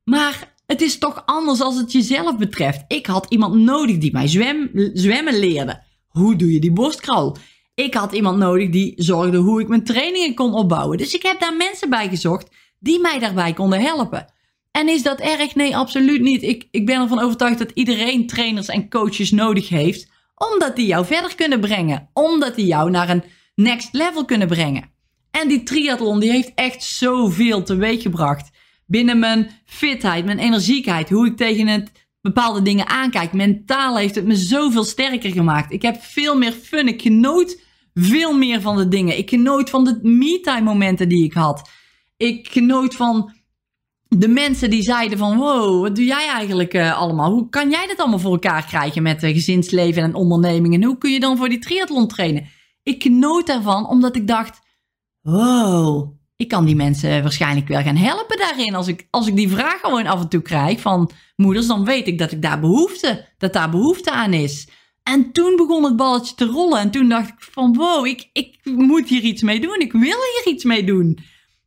Maar 0.04 0.54
het 0.66 0.80
is 0.80 0.98
toch 0.98 1.22
anders 1.24 1.60
als 1.60 1.76
het 1.76 1.92
jezelf 1.92 2.36
betreft. 2.38 2.84
Ik 2.88 3.06
had 3.06 3.26
iemand 3.28 3.54
nodig 3.54 3.98
die 3.98 4.12
mij 4.12 4.28
zwem, 4.28 4.70
zwemmen 4.92 5.38
leerde. 5.38 5.82
Hoe 6.08 6.36
doe 6.36 6.52
je 6.52 6.60
die 6.60 6.72
borstkraal? 6.72 7.36
Ik 7.76 7.94
had 7.94 8.12
iemand 8.12 8.38
nodig 8.38 8.70
die 8.70 8.92
zorgde 8.96 9.36
hoe 9.36 9.60
ik 9.60 9.68
mijn 9.68 9.84
trainingen 9.84 10.34
kon 10.34 10.54
opbouwen. 10.54 10.98
Dus 10.98 11.14
ik 11.14 11.22
heb 11.22 11.40
daar 11.40 11.56
mensen 11.56 11.90
bij 11.90 12.08
gezocht 12.08 12.48
die 12.78 13.00
mij 13.00 13.18
daarbij 13.18 13.52
konden 13.52 13.80
helpen. 13.80 14.32
En 14.70 14.88
is 14.88 15.02
dat 15.02 15.20
erg? 15.20 15.54
Nee, 15.54 15.76
absoluut 15.76 16.20
niet. 16.20 16.42
Ik, 16.42 16.68
ik 16.70 16.86
ben 16.86 17.00
ervan 17.00 17.20
overtuigd 17.20 17.58
dat 17.58 17.70
iedereen 17.74 18.26
trainers 18.26 18.66
en 18.66 18.88
coaches 18.88 19.30
nodig 19.30 19.68
heeft, 19.68 20.10
omdat 20.34 20.76
die 20.76 20.86
jou 20.86 21.06
verder 21.06 21.34
kunnen 21.34 21.60
brengen. 21.60 22.08
Omdat 22.12 22.54
die 22.54 22.66
jou 22.66 22.90
naar 22.90 23.08
een 23.08 23.24
next 23.54 23.88
level 23.92 24.24
kunnen 24.24 24.48
brengen. 24.48 24.90
En 25.30 25.48
die 25.48 25.62
triathlon 25.62 26.20
die 26.20 26.30
heeft 26.30 26.52
echt 26.54 26.82
zoveel 26.82 27.62
teweeg 27.62 28.02
gebracht. 28.02 28.50
Binnen 28.86 29.18
mijn 29.18 29.50
fitheid, 29.64 30.24
mijn 30.24 30.38
energiekheid, 30.38 31.10
hoe 31.10 31.26
ik 31.26 31.36
tegen 31.36 31.88
bepaalde 32.20 32.62
dingen 32.62 32.86
aankijk. 32.86 33.32
Mentaal 33.32 33.96
heeft 33.96 34.14
het 34.14 34.26
me 34.26 34.36
zoveel 34.36 34.84
sterker 34.84 35.30
gemaakt. 35.30 35.72
Ik 35.72 35.82
heb 35.82 35.96
veel 36.00 36.36
meer 36.36 36.52
fun. 36.52 36.88
Ik 36.88 37.02
genoot 37.02 37.64
veel 37.98 38.32
meer 38.32 38.60
van 38.60 38.76
de 38.76 38.88
dingen. 38.88 39.18
Ik 39.18 39.28
genoot 39.28 39.70
van 39.70 39.84
de 39.84 39.98
me-time 40.02 40.60
momenten 40.60 41.08
die 41.08 41.24
ik 41.24 41.32
had. 41.32 41.70
Ik 42.16 42.48
genoot 42.48 42.94
van 42.94 43.32
de 44.08 44.28
mensen 44.28 44.70
die 44.70 44.82
zeiden 44.82 45.18
van 45.18 45.36
wow, 45.36 45.82
wat 45.82 45.96
doe 45.96 46.04
jij 46.04 46.28
eigenlijk 46.28 46.74
uh, 46.74 46.98
allemaal? 46.98 47.30
Hoe 47.30 47.48
kan 47.48 47.70
jij 47.70 47.86
dit 47.86 47.98
allemaal 47.98 48.18
voor 48.18 48.32
elkaar 48.32 48.66
krijgen 48.66 49.02
met 49.02 49.22
uh, 49.22 49.32
gezinsleven 49.32 50.02
en 50.02 50.14
onderneming? 50.14 50.74
En 50.74 50.84
hoe 50.84 50.98
kun 50.98 51.12
je 51.12 51.20
dan 51.20 51.36
voor 51.36 51.48
die 51.48 51.58
triathlon 51.58 52.08
trainen? 52.08 52.48
Ik 52.82 53.02
genoot 53.02 53.46
daarvan 53.46 53.88
omdat 53.88 54.16
ik 54.16 54.26
dacht, 54.26 54.60
wow, 55.20 56.14
ik 56.36 56.48
kan 56.48 56.64
die 56.64 56.76
mensen 56.76 57.22
waarschijnlijk 57.22 57.68
wel 57.68 57.82
gaan 57.82 57.96
helpen 57.96 58.38
daarin. 58.38 58.74
Als 58.74 58.88
ik, 58.88 59.06
als 59.10 59.26
ik 59.26 59.36
die 59.36 59.48
vraag 59.48 59.80
gewoon 59.80 60.06
af 60.06 60.20
en 60.20 60.28
toe 60.28 60.42
krijg 60.42 60.80
van 60.80 61.10
moeders, 61.36 61.66
dan 61.66 61.84
weet 61.84 62.06
ik 62.06 62.18
dat 62.18 62.32
ik 62.32 62.42
daar 62.42 62.60
behoefte, 62.60 63.28
dat 63.38 63.52
daar 63.52 63.70
behoefte 63.70 64.10
aan 64.10 64.32
is. 64.32 64.68
En 65.06 65.32
toen 65.32 65.56
begon 65.56 65.84
het 65.84 65.96
balletje 65.96 66.34
te 66.34 66.44
rollen 66.44 66.78
en 66.78 66.90
toen 66.90 67.08
dacht 67.08 67.28
ik 67.28 67.34
van 67.38 67.74
wow, 67.74 68.06
ik, 68.06 68.28
ik 68.32 68.58
moet 68.64 69.08
hier 69.08 69.22
iets 69.22 69.42
mee 69.42 69.60
doen. 69.60 69.80
Ik 69.80 69.92
wil 69.92 70.02
hier 70.02 70.52
iets 70.52 70.64
mee 70.64 70.84
doen. 70.84 71.18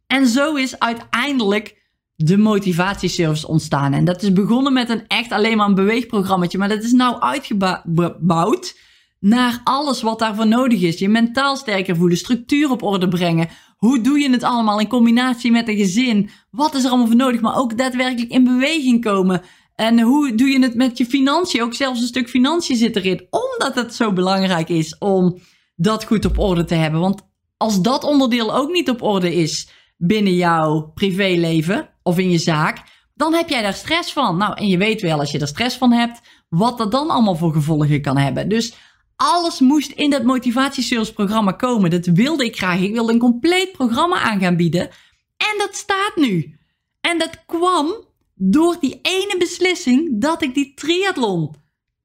En 0.08 0.28
zo 0.28 0.56
is 0.56 0.80
uiteindelijk 0.80 1.78
de 2.16 2.38
motivatieservice 2.38 3.48
ontstaan. 3.48 3.94
En 3.94 4.06
dat 4.06 4.22
is 4.22 4.34
begonnen 4.34 4.74
met 4.74 4.90
een 4.90 5.08
echt 5.08 5.32
alleen 5.32 5.58
maar 5.58 5.68
een 5.68 5.76
beweegprogrammaatje. 5.76 6.58
Maar 6.58 6.70
dat 6.70 6.84
is 6.84 6.92
nou 6.92 7.20
uitgebouwd 7.20 8.78
naar 9.20 9.62
alles 9.64 10.02
wat 10.02 10.20
daarvoor 10.20 10.48
nodig 10.48 10.82
is. 10.82 11.00
Je 11.00 11.10
mentaal 11.10 11.56
sterker 11.56 11.96
voelen, 11.96 12.18
structuur 12.18 12.72
op 12.72 12.84
orde 12.84 13.08
brengen. 13.08 13.50
Hoe 13.78 14.02
doe 14.02 14.20
je 14.20 14.30
het 14.30 14.44
allemaal 14.44 14.80
in 14.80 14.88
combinatie 14.88 15.52
met 15.52 15.68
een 15.68 15.78
gezin? 15.78 16.30
Wat 16.52 16.76
is 16.76 16.84
er 16.84 16.90
allemaal 16.90 17.08
voor 17.08 17.16
nodig? 17.16 17.42
Maar 17.42 17.58
ook 17.58 17.78
daadwerkelijk 17.78 18.32
in 18.32 18.44
beweging 18.44 19.02
komen. 19.02 19.42
En 19.80 20.00
hoe 20.00 20.36
doe 20.36 20.48
je 20.48 20.62
het 20.62 20.76
met 20.76 20.98
je 20.98 21.06
financiën? 21.06 21.62
Ook 21.62 21.74
zelfs 21.74 22.02
een 22.02 22.08
stuk 22.08 22.30
financiën 22.30 22.76
zit 22.76 22.96
erin. 22.96 23.28
Omdat 23.30 23.76
het 23.76 23.96
zo 23.96 24.14
belangrijk 24.14 24.70
is 24.70 24.98
om 24.98 25.40
dat 25.76 26.04
goed 26.04 26.26
op 26.26 26.40
orde 26.40 26.64
te 26.64 26.76
hebben. 26.76 27.00
Want 27.00 27.22
als 27.58 27.82
dat 27.82 28.04
onderdeel 28.04 28.56
ook 28.56 28.72
niet 28.72 28.90
op 28.90 29.02
orde 29.02 29.36
is 29.36 29.70
binnen 29.98 30.36
jouw 30.36 30.92
privéleven, 30.94 31.90
of 32.04 32.18
in 32.18 32.30
je 32.30 32.38
zaak, 32.38 32.78
dan 33.16 33.34
heb 33.34 33.50
jij 33.50 33.62
daar 33.62 33.74
stress 33.74 34.14
van. 34.14 34.38
Nou, 34.38 34.54
en 34.54 34.68
je 34.68 34.78
weet 34.78 35.02
wel 35.02 35.20
als 35.20 35.32
je 35.32 35.40
er 35.40 35.48
stress 35.48 35.78
van 35.78 35.92
hebt, 35.92 36.20
wat 36.50 36.78
dat 36.78 36.92
dan 36.92 37.10
allemaal 37.10 37.36
voor 37.36 37.54
gevolgen 37.54 38.02
kan 38.02 38.18
hebben. 38.18 38.50
Dus 38.50 38.74
alles 39.16 39.60
moest 39.60 39.92
in 39.92 40.10
dat 40.10 40.24
motivatiesalesprogramma 40.24 41.52
komen. 41.52 41.90
Dat 41.90 42.06
wilde 42.06 42.46
ik 42.46 42.58
graag. 42.58 42.80
Ik 42.80 42.94
wilde 42.94 43.14
een 43.14 43.20
compleet 43.20 43.72
programma 43.72 44.22
aan 44.22 44.40
gaan 44.40 44.56
bieden. 44.56 44.90
En 45.38 45.58
dat 45.58 45.76
staat 45.76 46.16
nu. 46.16 46.60
En 47.02 47.18
dat 47.18 47.46
kwam 47.46 48.08
door 48.42 48.78
die 48.80 49.00
ene 49.02 49.36
beslissing 49.38 50.22
dat 50.22 50.42
ik 50.42 50.54
die 50.54 50.74
triathlon 50.74 51.56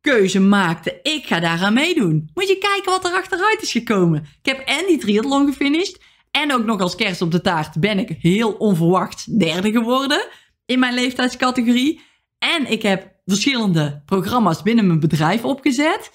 keuze 0.01 0.41
maakte. 0.41 1.01
Ik 1.03 1.27
ga 1.27 1.41
daaraan 1.41 1.75
meedoen. 1.75 2.31
Moet 2.35 2.49
je 2.49 2.59
kijken 2.59 2.91
wat 2.91 3.05
er 3.05 3.13
achteruit 3.13 3.63
is 3.63 3.73
gekomen. 3.73 4.27
Ik 4.43 4.57
heb 4.57 4.59
en 4.59 4.87
die 4.87 4.99
triathlon 4.99 5.47
gefinished. 5.47 6.03
En 6.31 6.53
ook 6.53 6.65
nog 6.65 6.81
als 6.81 6.95
kerst 6.95 7.23
op 7.23 7.31
de 7.31 7.41
taart 7.41 7.81
ben 7.81 7.99
ik 7.99 8.17
heel 8.21 8.53
onverwacht 8.53 9.39
derde 9.39 9.71
geworden 9.71 10.27
in 10.67 10.79
mijn 10.79 10.95
leeftijdscategorie. 10.95 12.01
En 12.39 12.71
ik 12.71 12.83
heb 12.83 13.13
verschillende 13.25 14.03
programma's 14.07 14.63
binnen 14.63 14.87
mijn 14.87 15.01
bedrijf 15.01 15.45
opgezet. 15.45 16.11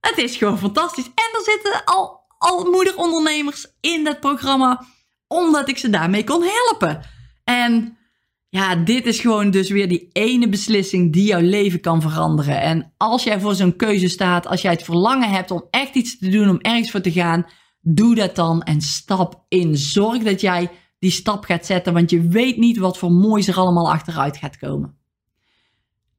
Het 0.00 0.18
is 0.18 0.36
gewoon 0.36 0.58
fantastisch. 0.58 1.04
En 1.04 1.38
er 1.38 1.44
zitten 1.44 1.84
al, 1.84 2.20
al 2.38 2.70
moederondernemers 2.70 3.66
in 3.80 4.04
dat 4.04 4.20
programma, 4.20 4.84
omdat 5.26 5.68
ik 5.68 5.78
ze 5.78 5.90
daarmee 5.90 6.24
kon 6.24 6.42
helpen. 6.42 7.02
En 7.44 7.98
ja, 8.50 8.76
dit 8.76 9.06
is 9.06 9.20
gewoon 9.20 9.50
dus 9.50 9.70
weer 9.70 9.88
die 9.88 10.08
ene 10.12 10.48
beslissing 10.48 11.12
die 11.12 11.24
jouw 11.24 11.40
leven 11.40 11.80
kan 11.80 12.02
veranderen. 12.02 12.60
En 12.60 12.92
als 12.96 13.22
jij 13.22 13.40
voor 13.40 13.54
zo'n 13.54 13.76
keuze 13.76 14.08
staat, 14.08 14.46
als 14.46 14.62
jij 14.62 14.72
het 14.72 14.82
verlangen 14.82 15.30
hebt 15.30 15.50
om 15.50 15.64
echt 15.70 15.94
iets 15.94 16.18
te 16.18 16.28
doen, 16.28 16.48
om 16.48 16.60
ergens 16.60 16.90
voor 16.90 17.00
te 17.00 17.12
gaan, 17.12 17.46
Doe 17.82 18.14
dat 18.14 18.36
dan 18.36 18.62
en 18.62 18.80
stap 18.80 19.44
in. 19.48 19.76
Zorg 19.76 20.22
dat 20.22 20.40
jij 20.40 20.70
die 20.98 21.10
stap 21.10 21.44
gaat 21.44 21.66
zetten, 21.66 21.92
want 21.92 22.10
je 22.10 22.28
weet 22.28 22.56
niet 22.56 22.78
wat 22.78 22.98
voor 22.98 23.12
moois 23.12 23.48
er 23.48 23.56
allemaal 23.56 23.92
achteruit 23.92 24.36
gaat 24.36 24.58
komen. 24.58 24.98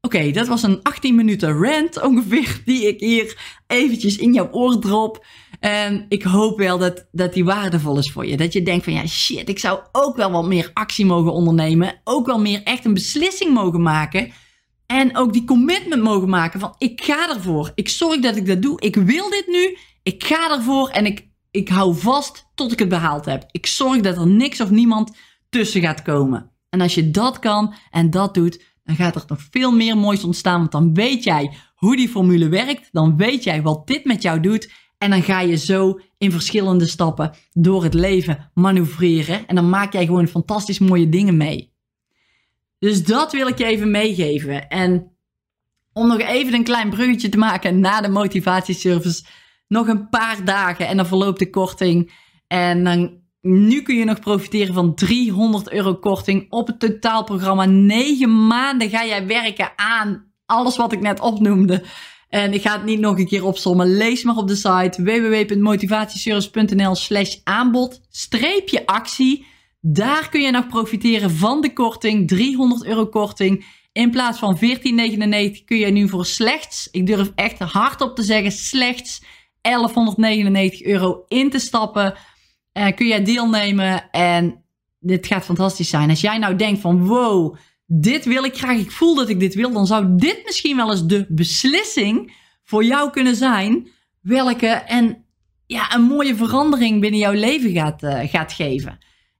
Oké, 0.01 0.31
dat 0.31 0.47
was 0.47 0.63
een 0.63 0.79
18 0.83 1.15
minuten 1.15 1.51
rant 1.51 2.01
ongeveer, 2.01 2.61
die 2.65 2.87
ik 2.87 2.99
hier 2.99 3.59
eventjes 3.67 4.17
in 4.17 4.33
jouw 4.33 4.51
oor 4.51 4.79
drop. 4.79 5.25
En 5.61 6.05
ik 6.09 6.23
hoop 6.23 6.57
wel 6.57 6.77
dat, 6.77 7.07
dat 7.11 7.33
die 7.33 7.45
waardevol 7.45 7.97
is 7.97 8.11
voor 8.11 8.25
je. 8.25 8.37
Dat 8.37 8.53
je 8.53 8.63
denkt 8.63 8.83
van 8.83 8.93
ja, 8.93 9.07
shit, 9.07 9.49
ik 9.49 9.59
zou 9.59 9.79
ook 9.91 10.15
wel 10.15 10.31
wat 10.31 10.45
meer 10.45 10.71
actie 10.73 11.05
mogen 11.05 11.33
ondernemen. 11.33 12.01
Ook 12.03 12.25
wel 12.25 12.39
meer 12.39 12.63
echt 12.63 12.85
een 12.85 12.93
beslissing 12.93 13.53
mogen 13.53 13.81
maken. 13.81 14.31
En 14.85 15.17
ook 15.17 15.33
die 15.33 15.45
commitment 15.45 16.03
mogen 16.03 16.29
maken 16.29 16.59
van 16.59 16.75
ik 16.77 17.03
ga 17.03 17.29
ervoor. 17.29 17.71
Ik 17.75 17.89
zorg 17.89 18.19
dat 18.19 18.35
ik 18.35 18.45
dat 18.45 18.61
doe. 18.61 18.81
Ik 18.81 18.95
wil 18.95 19.29
dit 19.29 19.47
nu. 19.47 19.77
Ik 20.03 20.23
ga 20.23 20.51
ervoor 20.51 20.89
en 20.89 21.05
ik 21.05 21.29
ik 21.51 21.69
hou 21.69 21.95
vast 21.95 22.51
tot 22.55 22.71
ik 22.71 22.79
het 22.79 22.89
behaald 22.89 23.25
heb. 23.25 23.45
Ik 23.51 23.65
zorg 23.65 24.01
dat 24.01 24.17
er 24.17 24.27
niks 24.27 24.61
of 24.61 24.69
niemand 24.69 25.17
tussen 25.49 25.81
gaat 25.81 26.01
komen. 26.01 26.51
En 26.69 26.81
als 26.81 26.95
je 26.95 27.11
dat 27.11 27.39
kan 27.39 27.73
en 27.89 28.09
dat 28.09 28.33
doet, 28.33 28.63
dan 28.83 28.95
gaat 28.95 29.15
er 29.15 29.23
nog 29.27 29.47
veel 29.51 29.71
meer 29.71 29.97
moois 29.97 30.23
ontstaan. 30.23 30.59
Want 30.59 30.71
dan 30.71 30.93
weet 30.93 31.23
jij 31.23 31.51
hoe 31.75 31.95
die 31.95 32.09
formule 32.09 32.49
werkt. 32.49 32.89
Dan 32.91 33.17
weet 33.17 33.43
jij 33.43 33.61
wat 33.61 33.87
dit 33.87 34.05
met 34.05 34.21
jou 34.21 34.39
doet. 34.39 34.71
En 35.01 35.09
dan 35.09 35.23
ga 35.23 35.39
je 35.39 35.57
zo 35.57 35.99
in 36.17 36.31
verschillende 36.31 36.87
stappen 36.87 37.33
door 37.53 37.83
het 37.83 37.93
leven 37.93 38.51
manoeuvreren. 38.53 39.47
En 39.47 39.55
dan 39.55 39.69
maak 39.69 39.93
jij 39.93 40.05
gewoon 40.05 40.27
fantastisch 40.27 40.79
mooie 40.79 41.09
dingen 41.09 41.37
mee. 41.37 41.73
Dus 42.79 43.03
dat 43.03 43.31
wil 43.31 43.47
ik 43.47 43.57
je 43.57 43.65
even 43.65 43.91
meegeven. 43.91 44.67
En 44.67 45.11
om 45.93 46.07
nog 46.07 46.19
even 46.19 46.53
een 46.53 46.63
klein 46.63 46.89
bruggetje 46.89 47.29
te 47.29 47.37
maken 47.37 47.79
na 47.79 48.01
de 48.01 48.09
motivatieservice 48.09 49.23
nog 49.67 49.87
een 49.87 50.09
paar 50.09 50.45
dagen 50.45 50.87
en 50.87 50.97
dan 50.97 51.05
verloopt 51.05 51.39
de 51.39 51.49
korting. 51.49 52.13
En 52.47 52.83
dan 52.83 53.19
nu 53.41 53.81
kun 53.81 53.95
je 53.95 54.05
nog 54.05 54.19
profiteren 54.19 54.73
van 54.73 54.95
300 54.95 55.71
euro 55.71 55.95
korting 55.95 56.51
op 56.51 56.67
het 56.67 56.79
totaalprogramma. 56.79 57.65
9 57.65 58.47
maanden 58.47 58.89
ga 58.89 59.05
jij 59.05 59.27
werken 59.27 59.71
aan 59.75 60.33
alles 60.45 60.77
wat 60.77 60.91
ik 60.91 61.01
net 61.01 61.19
opnoemde. 61.19 61.83
En 62.31 62.53
ik 62.53 62.61
ga 62.61 62.73
het 62.73 62.83
niet 62.83 62.99
nog 62.99 63.17
een 63.17 63.27
keer 63.27 63.45
opzommen. 63.45 63.95
Lees 63.97 64.23
maar 64.23 64.35
op 64.35 64.47
de 64.47 64.55
site 64.55 65.03
www.motivatieservice.nl 65.03 66.95
slash 66.95 67.37
aanbod 67.43 68.01
streepje 68.09 68.85
actie. 68.85 69.45
Daar 69.81 70.29
kun 70.29 70.41
je 70.41 70.51
nog 70.51 70.67
profiteren 70.67 71.31
van 71.31 71.61
de 71.61 71.73
korting. 71.73 72.27
300 72.27 72.85
euro 72.85 73.05
korting. 73.05 73.65
In 73.91 74.11
plaats 74.11 74.39
van 74.39 74.55
14,99 74.55 74.61
kun 75.65 75.77
je 75.77 75.91
nu 75.91 76.09
voor 76.09 76.25
slechts, 76.25 76.87
ik 76.91 77.07
durf 77.07 77.31
echt 77.35 77.59
hardop 77.59 78.15
te 78.15 78.23
zeggen, 78.23 78.51
slechts 78.51 79.23
1199 79.61 80.83
euro 80.83 81.23
in 81.27 81.49
te 81.49 81.59
stappen. 81.59 82.13
Uh, 82.73 82.87
kun 82.95 83.07
jij 83.07 83.23
deelnemen 83.23 84.09
en 84.11 84.63
dit 84.99 85.27
gaat 85.27 85.45
fantastisch 85.45 85.89
zijn. 85.89 86.09
Als 86.09 86.21
jij 86.21 86.37
nou 86.37 86.55
denkt 86.55 86.81
van 86.81 87.05
wow, 87.05 87.55
dit 87.93 88.25
wil 88.25 88.43
ik 88.43 88.57
graag, 88.57 88.77
ik 88.77 88.91
voel 88.91 89.15
dat 89.15 89.29
ik 89.29 89.39
dit 89.39 89.53
wil, 89.53 89.71
dan 89.71 89.87
zou 89.87 90.15
dit 90.15 90.41
misschien 90.45 90.75
wel 90.75 90.91
eens 90.91 91.05
de 91.05 91.25
beslissing 91.29 92.33
voor 92.63 92.83
jou 92.83 93.09
kunnen 93.09 93.35
zijn. 93.35 93.89
Welke 94.21 94.67
en 94.67 95.25
ja, 95.65 95.95
een 95.95 96.01
mooie 96.01 96.35
verandering 96.35 97.01
binnen 97.01 97.19
jouw 97.19 97.33
leven 97.33 97.71
gaat, 97.71 98.03
uh, 98.03 98.19
gaat 98.23 98.53
geven. 98.53 98.97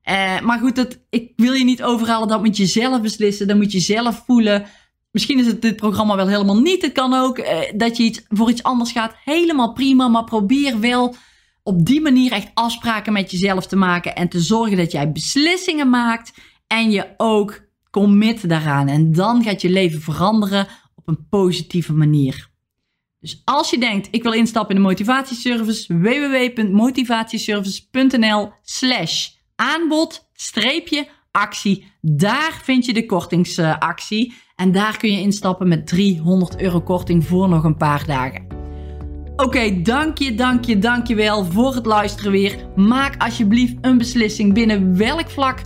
Uh, 0.10 0.42
maar 0.42 0.60
goed, 0.60 0.76
dat, 0.76 1.00
ik 1.10 1.32
wil 1.36 1.54
je 1.54 1.64
niet 1.64 1.84
overhalen. 1.84 2.28
Dat 2.28 2.44
moet 2.44 2.58
je 2.58 2.66
zelf 2.66 3.02
beslissen. 3.02 3.48
Dat 3.48 3.58
moet 3.58 3.72
je 3.72 3.80
zelf 3.80 4.24
voelen. 4.26 4.66
Misschien 5.12 5.40
is 5.40 5.48
het 5.48 5.62
dit 5.62 5.76
programma 5.76 6.16
wel 6.16 6.28
helemaal 6.28 6.62
niet. 6.62 6.82
Het 6.82 6.92
kan 6.92 7.14
ook 7.14 7.38
uh, 7.38 7.60
dat 7.76 7.98
je 7.98 8.04
iets, 8.04 8.22
voor 8.28 8.50
iets 8.50 8.64
anders 8.64 8.92
gaat. 8.92 9.16
Helemaal 9.24 9.74
prima. 9.74 10.08
Maar 10.08 10.24
probeer 10.24 10.80
wel 10.80 11.16
op 11.64 11.86
die 11.86 12.02
manier 12.02 12.32
echt 12.32 12.52
afspraken 12.54 13.14
met 13.14 13.32
jezelf 13.32 13.68
te 13.68 13.76
maken. 13.76 14.16
En 14.16 14.30
te 14.30 14.40
zorgen 14.40 14.78
dat 14.78 14.92
jij 14.92 15.12
beslissingen 15.12 15.90
maakt. 15.90 16.34
En 16.68 16.92
je 16.92 17.14
ook 17.18 17.70
commit 17.92 18.50
daaraan. 18.50 18.88
En 18.88 19.12
dan 19.12 19.44
gaat 19.44 19.62
je 19.62 19.70
leven 19.70 20.02
veranderen 20.02 20.68
op 20.96 21.08
een 21.08 21.28
positieve 21.30 21.94
manier. 21.94 22.50
Dus 23.20 23.42
als 23.46 23.70
je 23.70 23.80
denkt, 23.80 24.08
ik 24.12 24.24
wil 24.24 24.34
instappen 24.34 24.76
in 24.76 24.82
de 24.82 24.88
motivatieservice, 24.88 25.98
www.motivatieservice.nl 25.98 28.52
slash 28.62 29.30
aanbod, 29.56 30.30
actie. 31.32 31.86
Daar 32.02 32.60
vind 32.64 32.86
je 32.86 32.94
de 32.94 33.06
kortingsactie. 33.06 34.34
En 34.56 34.72
daar 34.72 34.98
kun 34.98 35.12
je 35.12 35.20
instappen 35.20 35.68
met 35.68 35.88
300 35.88 36.62
euro 36.62 36.82
korting 36.82 37.26
voor 37.26 37.50
nog 37.50 37.64
een 37.64 37.78
paar 37.78 38.06
dagen. 38.06 38.48
Oké, 39.36 39.82
dank 39.82 40.18
je, 40.18 40.36
dank 40.36 40.66
je, 40.66 40.80
dank 40.80 41.08
je 41.08 41.16
wel 41.16 41.46
voor 41.46 41.76
het 41.76 41.86
luisteren 41.86 42.32
weer. 42.32 42.56
Maak 42.76 43.22
alsjeblieft 43.22 43.76
een 43.82 43.98
beslissing 43.98 44.54
binnen 44.54 44.98
welk 44.98 45.30
vlak 45.30 45.62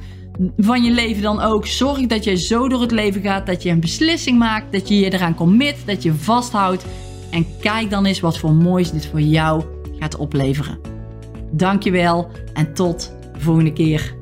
van 0.58 0.84
je 0.84 0.92
leven 0.92 1.22
dan 1.22 1.42
ook. 1.42 1.68
Zorg 1.68 2.08
dat 2.08 2.24
je 2.24 2.36
zo 2.36 2.70
door 2.70 2.82
het 2.82 2.92
leven 2.92 3.22
gaat, 3.22 3.46
dat 3.46 3.64
je 3.64 3.70
een 3.70 3.80
beslissing 3.80 4.38
maakt, 4.38 4.72
dat 4.72 4.88
je 4.88 5.00
je 5.00 5.14
eraan 5.14 5.36
commit, 5.36 5.76
dat 5.86 6.04
je 6.04 6.14
vasthoudt. 6.14 6.86
En 7.32 7.46
kijk 7.60 7.90
dan 7.90 8.06
eens 8.06 8.20
wat 8.20 8.38
voor 8.38 8.54
moois 8.54 8.92
dit 8.92 9.06
voor 9.06 9.22
jou 9.22 9.64
gaat 10.00 10.18
opleveren. 10.18 10.80
Dankjewel 11.52 12.30
en 12.54 12.74
tot 12.74 13.14
de 13.34 13.40
volgende 13.40 13.74
keer. 13.74 14.16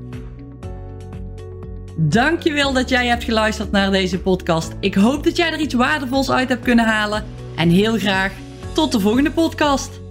Dankjewel 1.97 2.73
dat 2.73 2.89
jij 2.89 3.07
hebt 3.07 3.23
geluisterd 3.23 3.71
naar 3.71 3.91
deze 3.91 4.19
podcast. 4.19 4.75
Ik 4.79 4.93
hoop 4.93 5.23
dat 5.23 5.37
jij 5.37 5.51
er 5.51 5.59
iets 5.59 5.73
waardevols 5.73 6.31
uit 6.31 6.49
hebt 6.49 6.63
kunnen 6.63 6.85
halen. 6.85 7.23
En 7.55 7.69
heel 7.69 7.97
graag 7.97 8.31
tot 8.73 8.91
de 8.91 8.99
volgende 8.99 9.31
podcast. 9.31 10.02